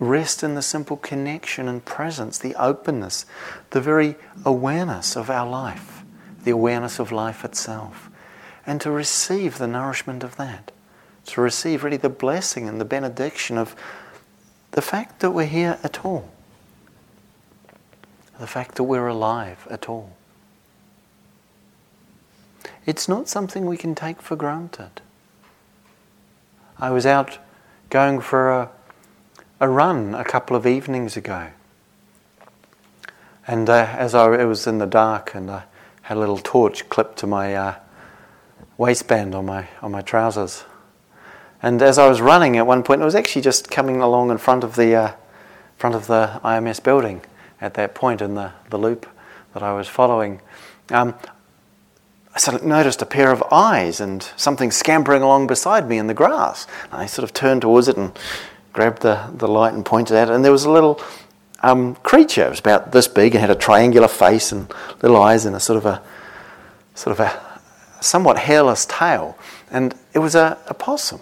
[0.07, 3.25] rest in the simple connection and presence, the openness,
[3.71, 6.03] the very awareness of our life,
[6.43, 8.09] the awareness of life itself,
[8.65, 10.71] and to receive the nourishment of that,
[11.25, 13.75] to receive really the blessing and the benediction of
[14.71, 16.29] the fact that we're here at all,
[18.39, 20.15] the fact that we're alive at all.
[22.85, 25.01] It's not something we can take for granted.
[26.77, 27.37] I was out
[27.89, 28.69] going for a
[29.63, 31.47] a run a couple of evenings ago.
[33.47, 35.63] And uh, as I it was in the dark, and I
[36.01, 37.75] had a little torch clipped to my uh,
[38.77, 40.65] waistband on my on my trousers.
[41.61, 44.37] And as I was running at one point, I was actually just coming along in
[44.37, 45.11] front of the uh,
[45.77, 47.21] front of the IMS building
[47.61, 49.07] at that point in the, the loop
[49.53, 50.41] that I was following.
[50.89, 51.15] Um,
[52.35, 56.13] I suddenly noticed a pair of eyes and something scampering along beside me in the
[56.13, 56.67] grass.
[56.91, 58.11] And I sort of turned towards it and
[58.73, 60.99] grabbed the, the light and pointed at it, and there was a little
[61.61, 62.45] um, creature.
[62.45, 65.59] It was about this big and had a triangular face and little eyes and a
[65.59, 66.01] sort of a
[66.95, 67.59] sort of a
[68.01, 69.37] somewhat hairless tail,
[69.71, 71.21] and it was a, a possum.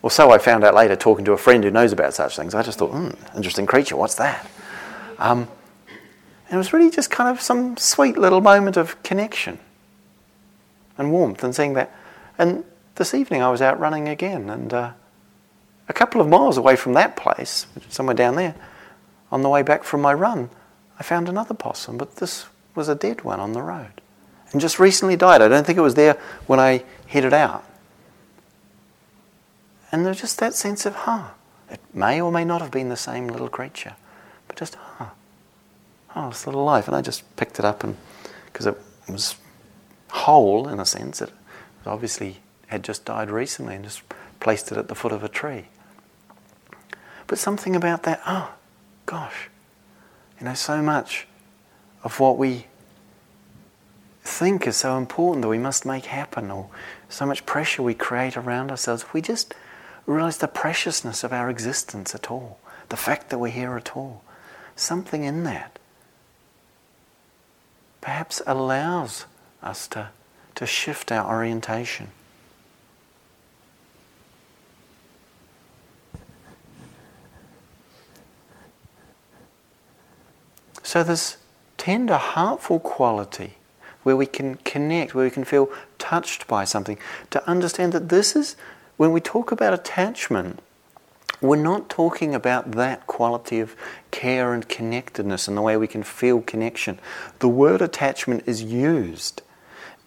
[0.00, 2.54] Well, so I found out later, talking to a friend who knows about such things.
[2.54, 3.96] I just thought, hmm, interesting creature.
[3.96, 4.48] What's that?
[5.18, 5.48] Um,
[6.46, 9.58] and it was really just kind of some sweet little moment of connection
[10.98, 11.94] and warmth and seeing that.
[12.36, 12.64] And
[12.96, 14.92] this evening I was out running again, and uh,
[15.88, 18.54] a couple of miles away from that place, somewhere down there,
[19.30, 20.50] on the way back from my run,
[20.98, 24.00] I found another possum, but this was a dead one on the road.
[24.52, 25.40] And just recently died.
[25.40, 27.64] I don't think it was there when I headed out.
[29.90, 31.28] And there's just that sense of, huh,
[31.70, 33.94] it may or may not have been the same little creature,
[34.46, 35.06] but just, huh,
[36.14, 36.86] oh, it's little life.
[36.86, 37.96] And I just picked it up and,
[38.46, 39.36] because it was
[40.10, 41.30] whole in a sense, it
[41.86, 44.02] obviously had just died recently and just
[44.42, 45.66] placed it at the foot of a tree.
[47.28, 48.52] But something about that, oh,
[49.06, 49.48] gosh,
[50.38, 51.26] you know, so much
[52.02, 52.66] of what we
[54.22, 56.68] think is so important that we must make happen, or
[57.08, 59.54] so much pressure we create around ourselves, we just
[60.06, 64.22] realize the preciousness of our existence at all, the fact that we're here at all,
[64.74, 65.78] something in that
[68.00, 69.26] perhaps allows
[69.62, 70.10] us to,
[70.56, 72.08] to shift our orientation.
[80.92, 81.38] So, this
[81.78, 83.54] tender, heartful quality
[84.02, 86.98] where we can connect, where we can feel touched by something,
[87.30, 88.56] to understand that this is,
[88.98, 90.60] when we talk about attachment,
[91.40, 93.74] we're not talking about that quality of
[94.10, 96.98] care and connectedness and the way we can feel connection.
[97.38, 99.40] The word attachment is used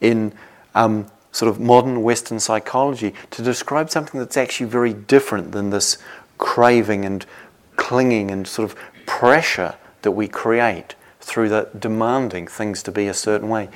[0.02, 0.34] in
[0.76, 5.98] um, sort of modern Western psychology to describe something that's actually very different than this
[6.38, 7.26] craving and
[7.76, 9.74] clinging and sort of pressure
[10.06, 13.68] that we create through the demanding things to be a certain way.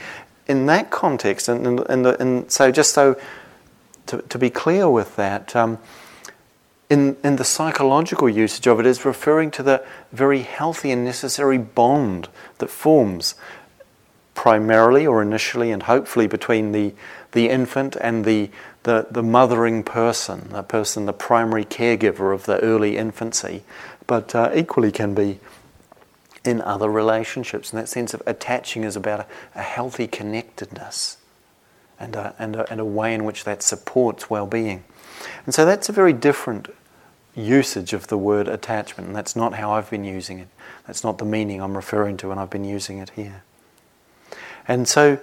[0.47, 3.19] In that context, and, and, and, and so just so
[4.05, 5.79] to, to, be clear with that, um,
[6.89, 11.57] in, in the psychological usage of it is referring to the very healthy and necessary
[11.57, 13.35] bond that forms
[14.33, 16.93] primarily or initially and hopefully between the,
[17.31, 18.49] the infant and the,
[18.83, 23.63] the, the mothering person, the person, the primary caregiver of the early infancy,
[24.07, 25.39] but uh, equally can be
[26.43, 27.71] in other relationships.
[27.71, 29.25] And that sense of attaching is about a,
[29.55, 31.17] a healthy connectedness
[31.99, 34.83] and a, and, a, and a way in which that supports well being.
[35.45, 36.69] And so that's a very different
[37.35, 40.47] usage of the word attachment, and that's not how I've been using it.
[40.87, 43.43] That's not the meaning I'm referring to when I've been using it here.
[44.67, 45.19] And so,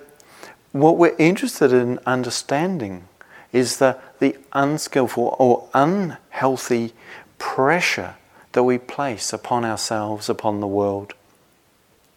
[0.73, 3.09] what we're interested in understanding
[3.53, 6.93] is the, the unskillful or unhealthy
[7.39, 8.15] pressure
[8.57, 11.13] that we place upon ourselves, upon the world,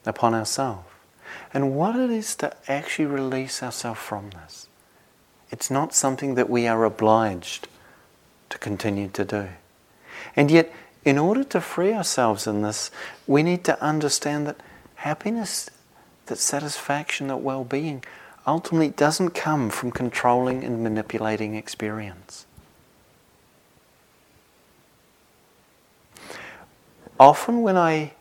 [0.05, 0.87] upon ourselves.
[1.53, 4.69] And what it is to actually release ourselves from this.
[5.51, 7.67] It's not something that we are obliged
[8.51, 9.49] to continue to do.
[10.33, 10.71] And yet,
[11.03, 12.89] in order to free ourselves in this,
[13.27, 14.61] we need to understand that
[14.95, 15.69] happiness,
[16.27, 18.01] that satisfaction, that well being
[18.47, 22.45] ultimately doesn't come from controlling and manipulating experience.
[27.19, 28.13] Often when I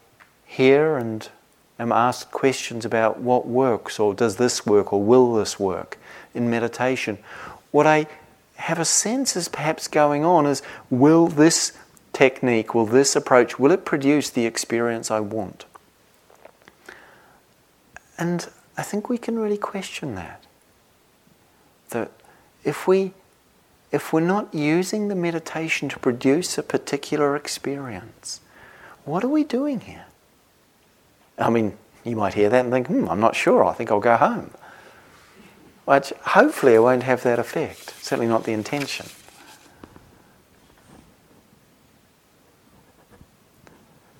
[0.44, 1.28] hear and
[1.78, 5.98] am asked questions about what works or does this work or will this work
[6.34, 7.18] in meditation,
[7.70, 8.06] what I
[8.56, 11.78] have a sense is perhaps going on is will this
[12.12, 15.64] technique, will this approach, will it produce the experience I want?
[18.18, 20.44] And I think we can really question that.
[21.90, 22.10] That
[22.64, 23.12] if we
[23.90, 28.40] if we're not using the meditation to produce a particular experience,
[29.08, 30.04] what are we doing here?
[31.38, 34.00] I mean, you might hear that and think, hmm, I'm not sure, I think I'll
[34.00, 34.50] go home.
[35.86, 37.94] But hopefully, it won't have that effect.
[38.02, 39.06] Certainly not the intention.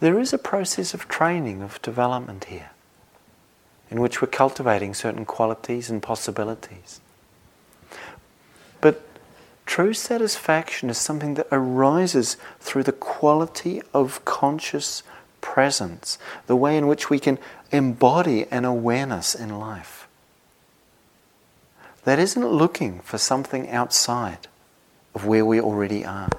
[0.01, 2.71] There is a process of training, of development here,
[3.91, 7.01] in which we're cultivating certain qualities and possibilities.
[9.69, 15.03] True satisfaction is something that arises through the quality of conscious
[15.43, 17.39] presence, the way in which we can
[17.71, 20.09] embody an awareness in life
[22.05, 24.49] that isn't looking for something outside
[25.15, 26.31] of where we already are.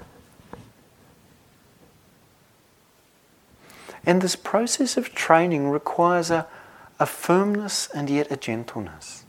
[4.08, 6.48] And this process of training requires a,
[7.00, 9.24] a firmness and yet a gentleness,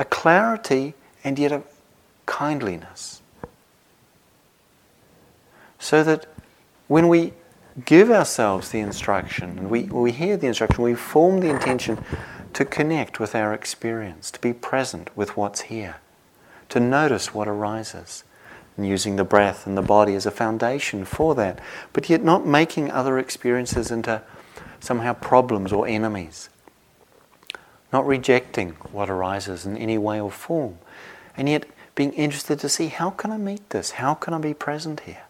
[0.00, 1.62] a clarity and yet a
[2.28, 3.22] kindliness.
[5.78, 6.26] So that
[6.86, 7.32] when we
[7.84, 12.04] give ourselves the instruction, and we, we hear the instruction, we form the intention
[12.52, 15.96] to connect with our experience, to be present with what's here,
[16.68, 18.24] to notice what arises,
[18.76, 21.58] and using the breath and the body as a foundation for that,
[21.92, 24.22] but yet not making other experiences into
[24.80, 26.50] somehow problems or enemies.
[27.92, 30.78] Not rejecting what arises in any way or form,
[31.36, 31.64] and yet
[31.98, 33.90] being interested to see how can I meet this?
[33.90, 35.24] How can I be present here?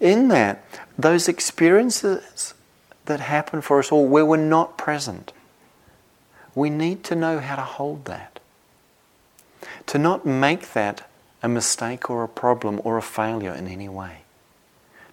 [0.00, 0.64] In that,
[0.98, 2.54] those experiences
[3.04, 5.32] that happen for us all where we're not present,
[6.56, 8.40] we need to know how to hold that.
[9.86, 11.08] To not make that
[11.40, 14.22] a mistake or a problem or a failure in any way.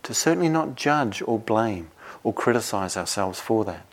[0.01, 1.91] To certainly not judge or blame
[2.23, 3.85] or criticize ourselves for that.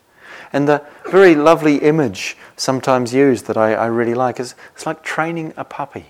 [0.51, 5.03] And the very lovely image sometimes used that I, I really like is it's like
[5.03, 6.07] training a puppy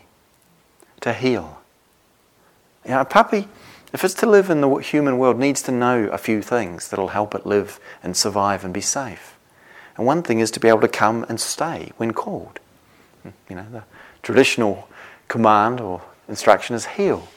[1.03, 1.61] to heel.
[2.83, 3.47] You know, a puppy,
[3.93, 7.09] if it's to live in the human world, needs to know a few things that'll
[7.09, 9.37] help it live and survive and be safe.
[9.95, 12.59] And one thing is to be able to come and stay when called.
[13.49, 13.83] You know, the
[14.21, 14.89] traditional
[15.27, 17.27] command or instruction is heel.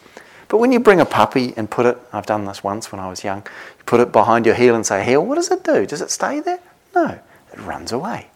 [0.49, 3.09] But when you bring a puppy and put it, I've done this once when I
[3.09, 3.39] was young,
[3.79, 5.87] you put it behind your heel and say heel, what does it do?
[5.87, 6.61] Does it stay there?
[6.95, 7.19] No,
[7.53, 8.29] it runs away.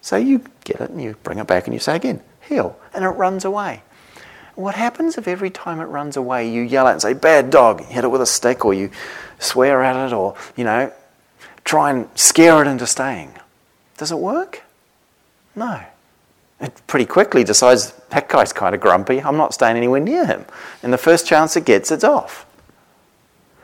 [0.00, 3.04] So you get it and you bring it back and you say again, heel, and
[3.04, 3.82] it runs away.
[4.58, 7.80] What happens if every time it runs away you yell at and say, bad dog,
[7.80, 8.90] hit it with a stick or you
[9.38, 10.92] swear at it or, you know,
[11.64, 13.32] try and scare it into staying.
[13.98, 14.64] Does it work?
[15.54, 15.80] No.
[16.60, 19.22] It pretty quickly decides that guy's kind of grumpy.
[19.22, 20.44] I'm not staying anywhere near him.
[20.82, 22.44] And the first chance it gets, it's off.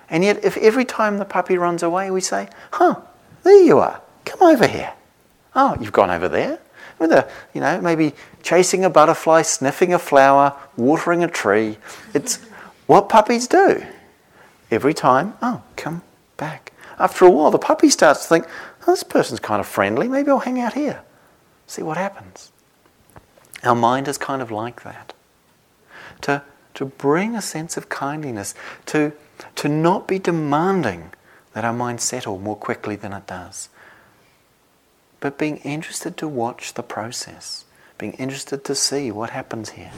[0.09, 3.01] And yet, if every time the puppy runs away, we say, huh,
[3.43, 4.01] there you are.
[4.25, 4.93] Come over here.
[5.57, 6.61] Oh, you've gone over there.
[6.99, 11.79] With a, you know, maybe chasing a butterfly, sniffing a flower, watering a tree.
[12.13, 12.37] It's
[12.87, 13.85] what puppies do.
[14.71, 16.03] Every time, oh, come
[16.37, 16.73] back.
[16.99, 18.47] After a while, the puppy starts to think,
[18.83, 21.03] oh, this person's kind of friendly, maybe I'll hang out here,
[21.67, 22.53] see what happens.
[23.63, 25.13] Our mind is kind of like that.
[26.23, 26.43] To,
[26.75, 28.55] to bring a sense of kindliness,
[28.87, 29.13] to,
[29.57, 31.13] to not be demanding
[31.53, 33.69] that our mind settle more quickly than it does,
[35.25, 37.65] but being interested to watch the process,
[37.97, 39.91] being interested to see what happens here.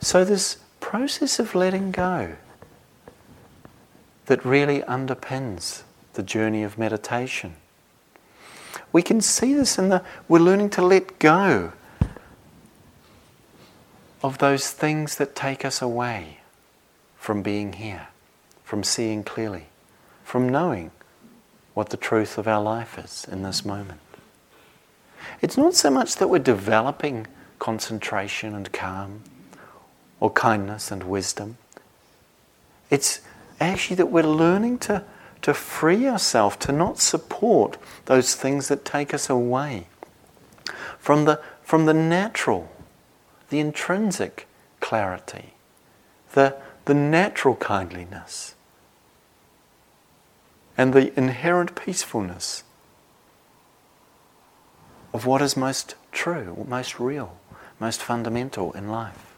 [0.00, 2.36] So, this process of letting go
[4.24, 5.82] that really underpins
[6.14, 7.56] the journey of meditation.
[8.90, 11.74] We can see this in the, we're learning to let go
[14.22, 16.38] of those things that take us away
[17.18, 18.08] from being here,
[18.64, 19.66] from seeing clearly,
[20.24, 20.90] from knowing
[21.74, 24.00] what the truth of our life is in this moment.
[25.42, 27.26] It's not so much that we're developing
[27.58, 29.22] concentration and calm
[30.20, 31.58] or kindness and wisdom.
[32.90, 33.20] It's
[33.60, 35.04] actually that we're learning to,
[35.42, 39.88] to free ourselves, to not support those things that take us away
[40.98, 42.70] from the, from the natural,
[43.50, 44.46] the intrinsic
[44.80, 45.54] clarity,
[46.32, 48.54] the, the natural kindliness,
[50.76, 52.64] and the inherent peacefulness
[55.12, 57.38] of what is most true, most real,
[57.78, 59.36] most fundamental in life.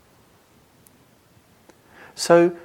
[2.15, 2.57] So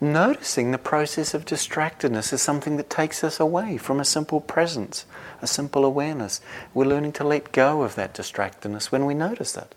[0.00, 5.04] noticing the process of distractedness is something that takes us away from a simple presence,
[5.42, 6.40] a simple awareness.
[6.72, 9.74] We're learning to let go of that distractedness when we notice it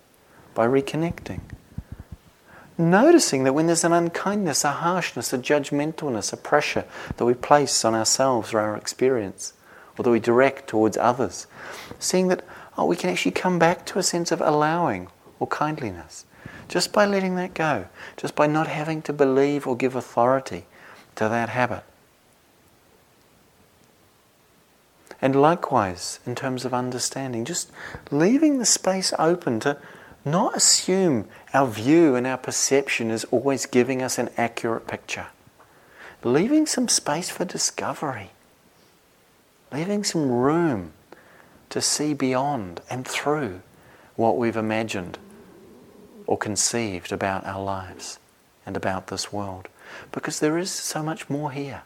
[0.53, 1.39] by reconnecting.
[2.80, 6.86] Noticing that when there's an unkindness, a harshness, a judgmentalness, a pressure
[7.17, 9.51] that we place on ourselves or our experience,
[9.97, 11.45] or that we direct towards others,
[11.99, 12.41] seeing that
[12.77, 15.09] oh, we can actually come back to a sense of allowing
[15.39, 16.25] or kindliness
[16.69, 20.65] just by letting that go, just by not having to believe or give authority
[21.15, 21.84] to that habit.
[25.21, 27.71] And likewise, in terms of understanding, just
[28.09, 29.77] leaving the space open to
[30.26, 35.28] not assume our view and our perception is always giving us an accurate picture.
[36.24, 38.32] Leaving some space for discovery.
[39.72, 40.93] Leaving some room
[41.70, 43.61] to see beyond and through
[44.15, 45.17] what we've imagined
[46.28, 48.20] or conceived about our lives
[48.65, 49.67] and about this world.
[50.11, 51.84] Because there is so much more here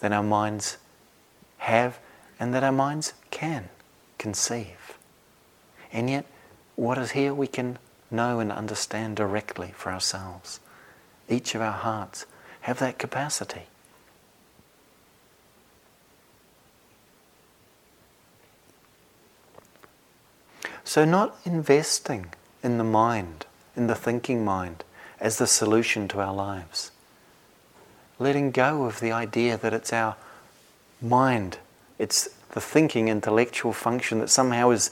[0.00, 0.76] than our minds
[1.58, 1.98] have
[2.38, 3.68] and that our minds can
[4.18, 4.98] conceive.
[5.92, 6.26] And yet,
[6.76, 7.78] what is here we can
[8.10, 10.60] know and understand directly for ourselves.
[11.28, 12.26] Each of our hearts
[12.62, 13.62] have that capacity.
[20.84, 23.44] So, not investing in the mind,
[23.76, 24.84] in the thinking mind,
[25.18, 26.92] as the solution to our lives.
[28.18, 30.16] Letting go of the idea that it's our
[31.02, 31.58] mind,
[31.98, 34.90] it's the thinking intellectual function that somehow is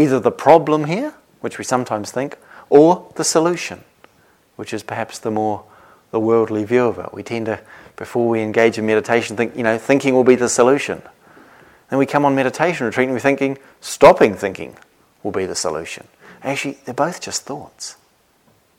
[0.00, 2.36] either the problem here, which we sometimes think,
[2.68, 3.84] or the solution,
[4.56, 5.64] which is perhaps the more
[6.10, 7.12] the worldly view of it.
[7.12, 7.60] We tend to,
[7.96, 11.02] before we engage in meditation, think, you know, thinking will be the solution.
[11.88, 14.76] Then we come on meditation retreat and we're thinking, stopping thinking
[15.22, 16.06] will be the solution.
[16.42, 17.96] Actually, they're both just thoughts.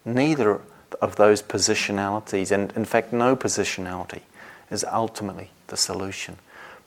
[0.04, 0.62] Neither
[1.02, 4.22] of those positionalities, and in fact, no positionality,
[4.70, 6.38] is ultimately the solution.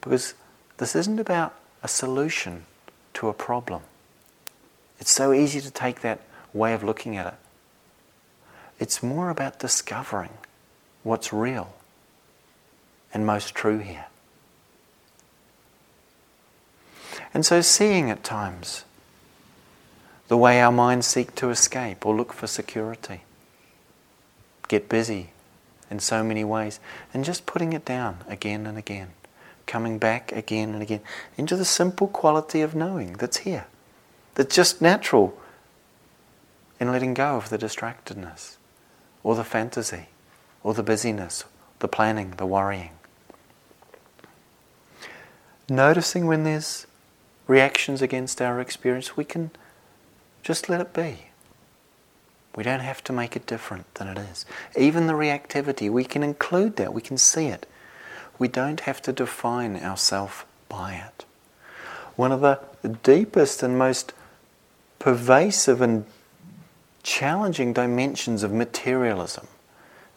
[0.01, 0.35] Because
[0.79, 2.65] this isn't about a solution
[3.15, 3.83] to a problem.
[4.99, 6.21] It's so easy to take that
[6.53, 7.35] way of looking at it.
[8.79, 10.31] It's more about discovering
[11.03, 11.75] what's real
[13.13, 14.07] and most true here.
[17.33, 18.85] And so, seeing at times
[20.29, 23.23] the way our minds seek to escape or look for security.
[24.69, 25.31] Get busy
[25.91, 26.81] in so many ways,
[27.13, 29.11] and just putting it down again and again,
[29.67, 31.01] coming back again and again
[31.37, 33.67] into the simple quality of knowing that's here,
[34.35, 35.39] that's just natural
[36.81, 38.57] in letting go of the distractedness
[39.23, 40.09] or the fantasy
[40.63, 41.45] or the busyness,
[41.79, 42.91] the planning, the worrying.
[45.69, 46.87] Noticing when there's
[47.47, 49.51] reactions against our experience, we can
[50.43, 51.27] just let it be.
[52.55, 54.47] We don't have to make it different than it is.
[54.77, 57.67] Even the reactivity, we can include that, we can see it.
[58.39, 61.25] We don't have to define ourselves by it.
[62.17, 62.61] One of the
[63.03, 64.13] deepest and most
[64.99, 66.05] pervasive and
[67.03, 69.47] challenging dimensions of materialism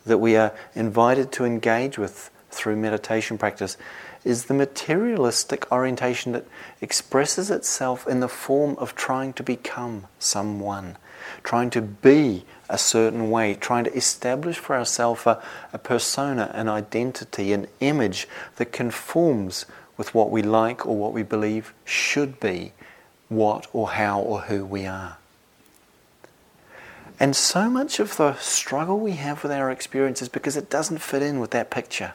[0.05, 3.77] that we are invited to engage with through meditation practice
[4.23, 6.45] is the materialistic orientation that
[6.81, 10.97] expresses itself in the form of trying to become someone,
[11.43, 16.67] trying to be a certain way, trying to establish for ourselves a, a persona, an
[16.67, 19.65] identity, an image that conforms
[19.97, 22.73] with what we like or what we believe should be
[23.29, 25.17] what or how or who we are.
[27.19, 30.99] And so much of the struggle we have with our experience is because it doesn't
[30.99, 32.13] fit in with that picture.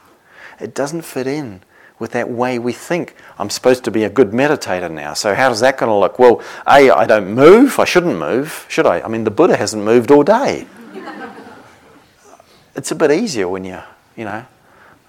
[0.61, 1.63] It doesn't fit in
[1.99, 3.15] with that way we think.
[3.39, 6.19] I'm supposed to be a good meditator now, so how's that going to look?
[6.19, 7.79] Well, A, I don't move.
[7.79, 9.01] I shouldn't move, should I?
[9.01, 10.67] I mean, the Buddha hasn't moved all day.
[12.77, 13.85] it's a bit easier when you're,
[14.17, 14.47] you know,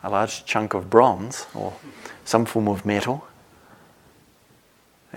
[0.03, 1.73] a large chunk of bronze or
[2.25, 3.27] some form of metal.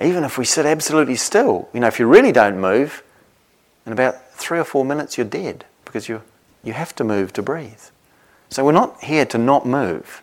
[0.01, 3.03] Even if we sit absolutely still, you know, if you really don't move,
[3.87, 6.23] in about three or four minutes you're dead because you,
[6.63, 7.81] you have to move to breathe.
[8.51, 10.23] So we're not here to not move.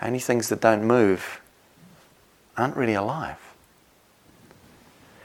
[0.00, 1.40] Only things that don't move
[2.56, 3.38] aren't really alive.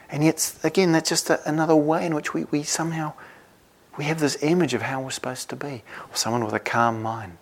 [0.10, 3.14] And yet, again, that's just a, another way in which we, we somehow
[3.98, 5.84] we have this image of how we're supposed to be.
[6.10, 7.38] Or someone with a calm mind.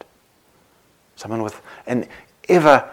[1.15, 2.07] Someone with an
[2.47, 2.89] ever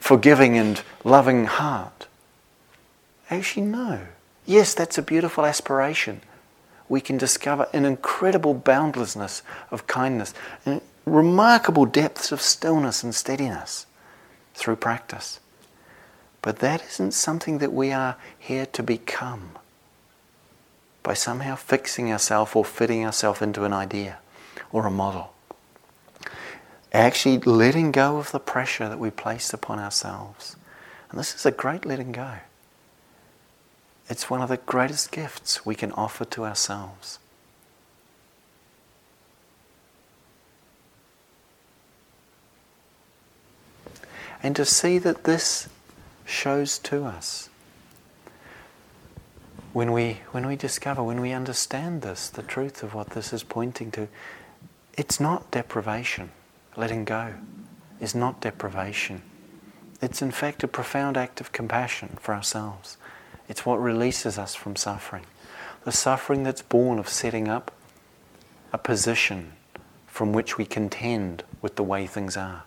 [0.00, 2.07] forgiving and loving heart.
[3.30, 4.00] Actually, no.
[4.46, 6.22] Yes, that's a beautiful aspiration.
[6.88, 10.32] We can discover an incredible boundlessness of kindness,
[10.64, 13.86] an remarkable depths of stillness and steadiness
[14.54, 15.40] through practice.
[16.42, 19.50] But that isn't something that we are here to become
[21.02, 24.18] by somehow fixing ourselves or fitting ourselves into an idea
[24.72, 25.34] or a model.
[26.90, 30.56] actually letting go of the pressure that we placed upon ourselves.
[31.10, 32.36] And this is a great letting go.
[34.08, 37.18] It's one of the greatest gifts we can offer to ourselves.
[44.42, 45.68] And to see that this
[46.24, 47.48] shows to us
[49.72, 53.42] when we, when we discover, when we understand this, the truth of what this is
[53.42, 54.08] pointing to,
[54.96, 56.30] it's not deprivation.
[56.76, 57.34] Letting go
[58.00, 59.22] is not deprivation.
[60.00, 62.96] It's in fact a profound act of compassion for ourselves.
[63.48, 65.24] It's what releases us from suffering.
[65.84, 67.70] The suffering that's born of setting up
[68.72, 69.52] a position
[70.06, 72.64] from which we contend with the way things are.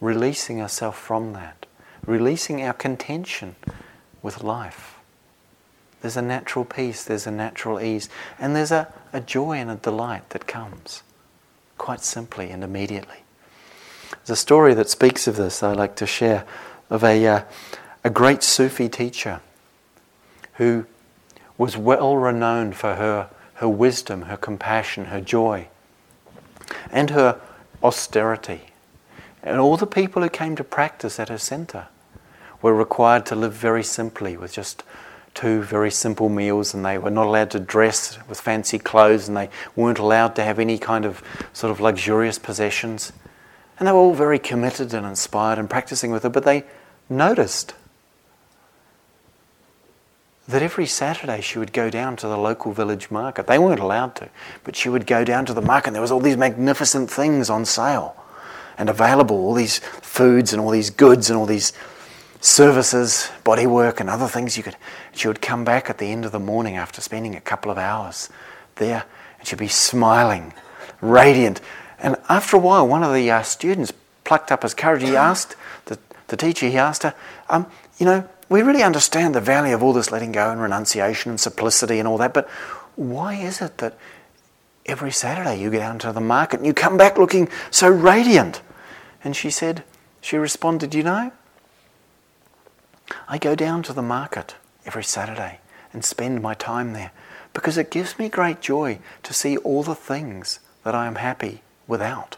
[0.00, 1.66] Releasing ourselves from that.
[2.04, 3.54] Releasing our contention
[4.22, 4.96] with life.
[6.00, 8.08] There's a natural peace, there's a natural ease,
[8.38, 11.04] and there's a, a joy and a delight that comes
[11.78, 13.18] quite simply and immediately.
[14.10, 16.44] There's a story that speaks of this I like to share
[16.90, 17.42] of a, uh,
[18.04, 19.40] a great Sufi teacher
[20.54, 20.86] who
[21.56, 25.68] was well renowned for her, her wisdom, her compassion, her joy,
[26.90, 27.40] and her
[27.82, 28.62] austerity.
[29.42, 31.88] And all the people who came to practice at her center
[32.60, 34.82] were required to live very simply with just
[35.34, 39.36] two very simple meals, and they were not allowed to dress with fancy clothes, and
[39.36, 41.22] they weren't allowed to have any kind of
[41.52, 43.12] sort of luxurious possessions.
[43.78, 46.64] And they were all very committed and inspired and practicing with her, but they
[47.08, 47.74] noticed
[50.52, 53.46] that every Saturday she would go down to the local village market.
[53.46, 54.28] They weren't allowed to,
[54.64, 57.50] but she would go down to the market and there was all these magnificent things
[57.50, 58.16] on sale
[58.78, 61.72] and available, all these foods and all these goods and all these
[62.40, 64.76] services, bodywork and other things you could
[65.12, 67.78] she would come back at the end of the morning after spending a couple of
[67.78, 68.28] hours
[68.76, 69.04] there
[69.38, 70.52] and she'd be smiling,
[71.00, 71.60] radiant.
[71.98, 73.92] And after a while, one of the uh, students
[74.24, 75.02] plucked up his courage.
[75.02, 75.98] He asked the,
[76.28, 77.14] the teacher, he asked her,
[77.48, 77.66] um,
[77.98, 81.40] You know, we really understand the value of all this letting go and renunciation and
[81.40, 82.48] simplicity and all that, but
[82.96, 83.96] why is it that
[84.84, 88.60] every Saturday you go down to the market and you come back looking so radiant?
[89.24, 89.84] And she said,
[90.20, 91.32] She responded, You know,
[93.28, 95.60] I go down to the market every Saturday
[95.92, 97.12] and spend my time there
[97.54, 101.62] because it gives me great joy to see all the things that I am happy
[101.86, 102.36] without.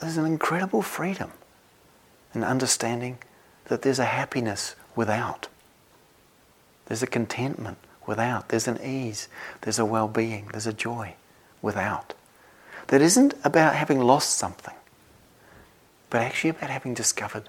[0.00, 1.32] There's an incredible freedom
[2.34, 3.18] in understanding
[3.64, 5.48] that there's a happiness without.
[6.86, 8.48] There's a contentment without.
[8.48, 9.28] There's an ease.
[9.60, 10.48] There's a well being.
[10.52, 11.14] There's a joy
[11.62, 12.14] without.
[12.88, 14.74] That isn't about having lost something,
[16.10, 17.48] but actually about having discovered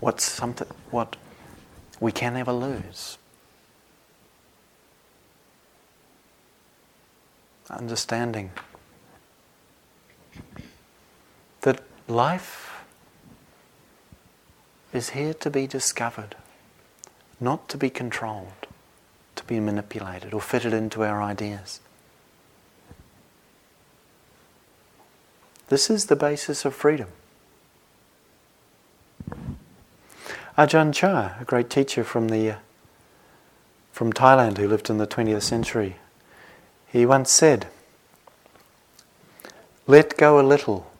[0.00, 1.16] what's something what
[2.00, 3.18] we can never lose.
[7.68, 8.52] Understanding
[11.62, 12.75] that life
[14.96, 16.34] is here to be discovered,
[17.38, 18.66] not to be controlled,
[19.36, 21.80] to be manipulated or fitted into our ideas.
[25.68, 27.08] This is the basis of freedom.
[30.56, 32.56] Ajahn Chah, a great teacher from, the, uh,
[33.92, 35.96] from Thailand who lived in the 20th century,
[36.86, 37.66] he once said,
[39.86, 40.90] Let go a little,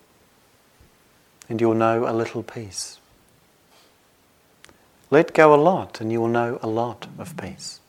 [1.48, 2.98] and you'll know a little peace.
[5.10, 7.80] Let go a lot, and you will know a lot of peace.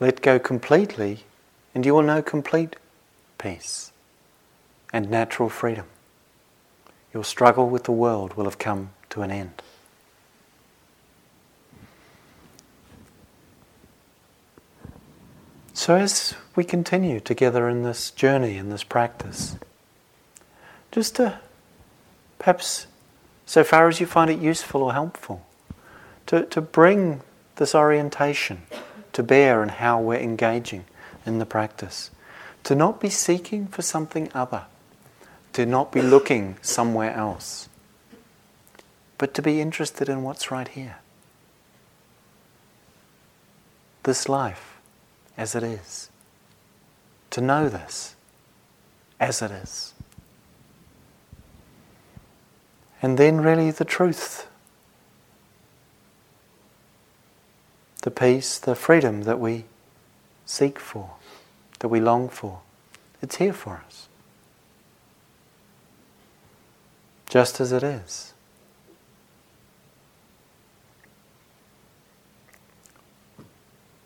[0.00, 1.24] Let go completely,
[1.74, 2.76] and you will know complete
[3.38, 3.92] peace
[4.92, 5.86] and natural freedom.
[7.14, 9.62] Your struggle with the world will have come to an end.
[15.72, 19.56] So, as we continue together in this journey, in this practice,
[20.92, 21.40] just to
[22.38, 22.86] perhaps,
[23.50, 25.44] so far as you find it useful or helpful,
[26.24, 27.20] to, to bring
[27.56, 28.62] this orientation
[29.12, 30.84] to bear in how we're engaging
[31.26, 32.12] in the practice.
[32.62, 34.66] To not be seeking for something other,
[35.54, 37.68] to not be looking somewhere else,
[39.18, 40.98] but to be interested in what's right here.
[44.04, 44.78] This life
[45.36, 46.08] as it is.
[47.30, 48.14] To know this
[49.18, 49.92] as it is.
[53.02, 54.46] And then, really, the truth.
[58.02, 59.64] The peace, the freedom that we
[60.46, 61.12] seek for,
[61.80, 62.60] that we long for.
[63.22, 64.08] It's here for us.
[67.28, 68.30] Just as it is.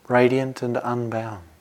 [0.09, 1.54] radiant and unbound.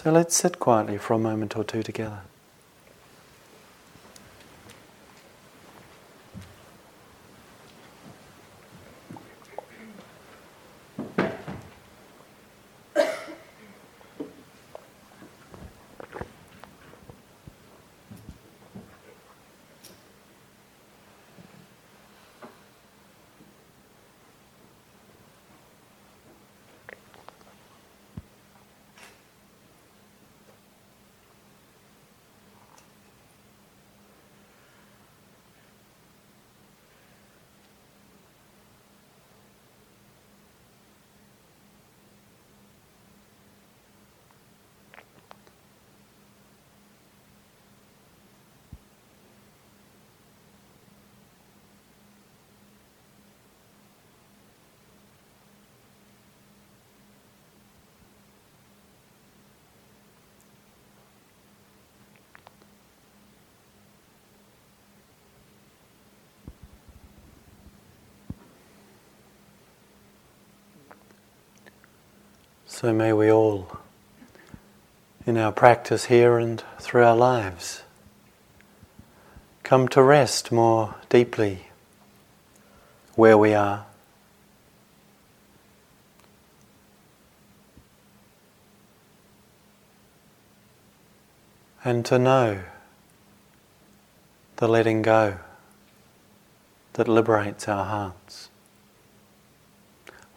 [0.00, 2.20] So let's sit quietly for a moment or two together.
[72.80, 73.76] So may we all,
[75.26, 77.82] in our practice here and through our lives,
[79.64, 81.66] come to rest more deeply
[83.16, 83.84] where we are.
[91.84, 92.60] And to know
[94.58, 95.40] the letting go
[96.92, 98.50] that liberates our hearts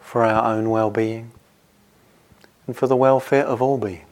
[0.00, 1.30] for our own well being
[2.66, 4.11] and for the welfare of all beings.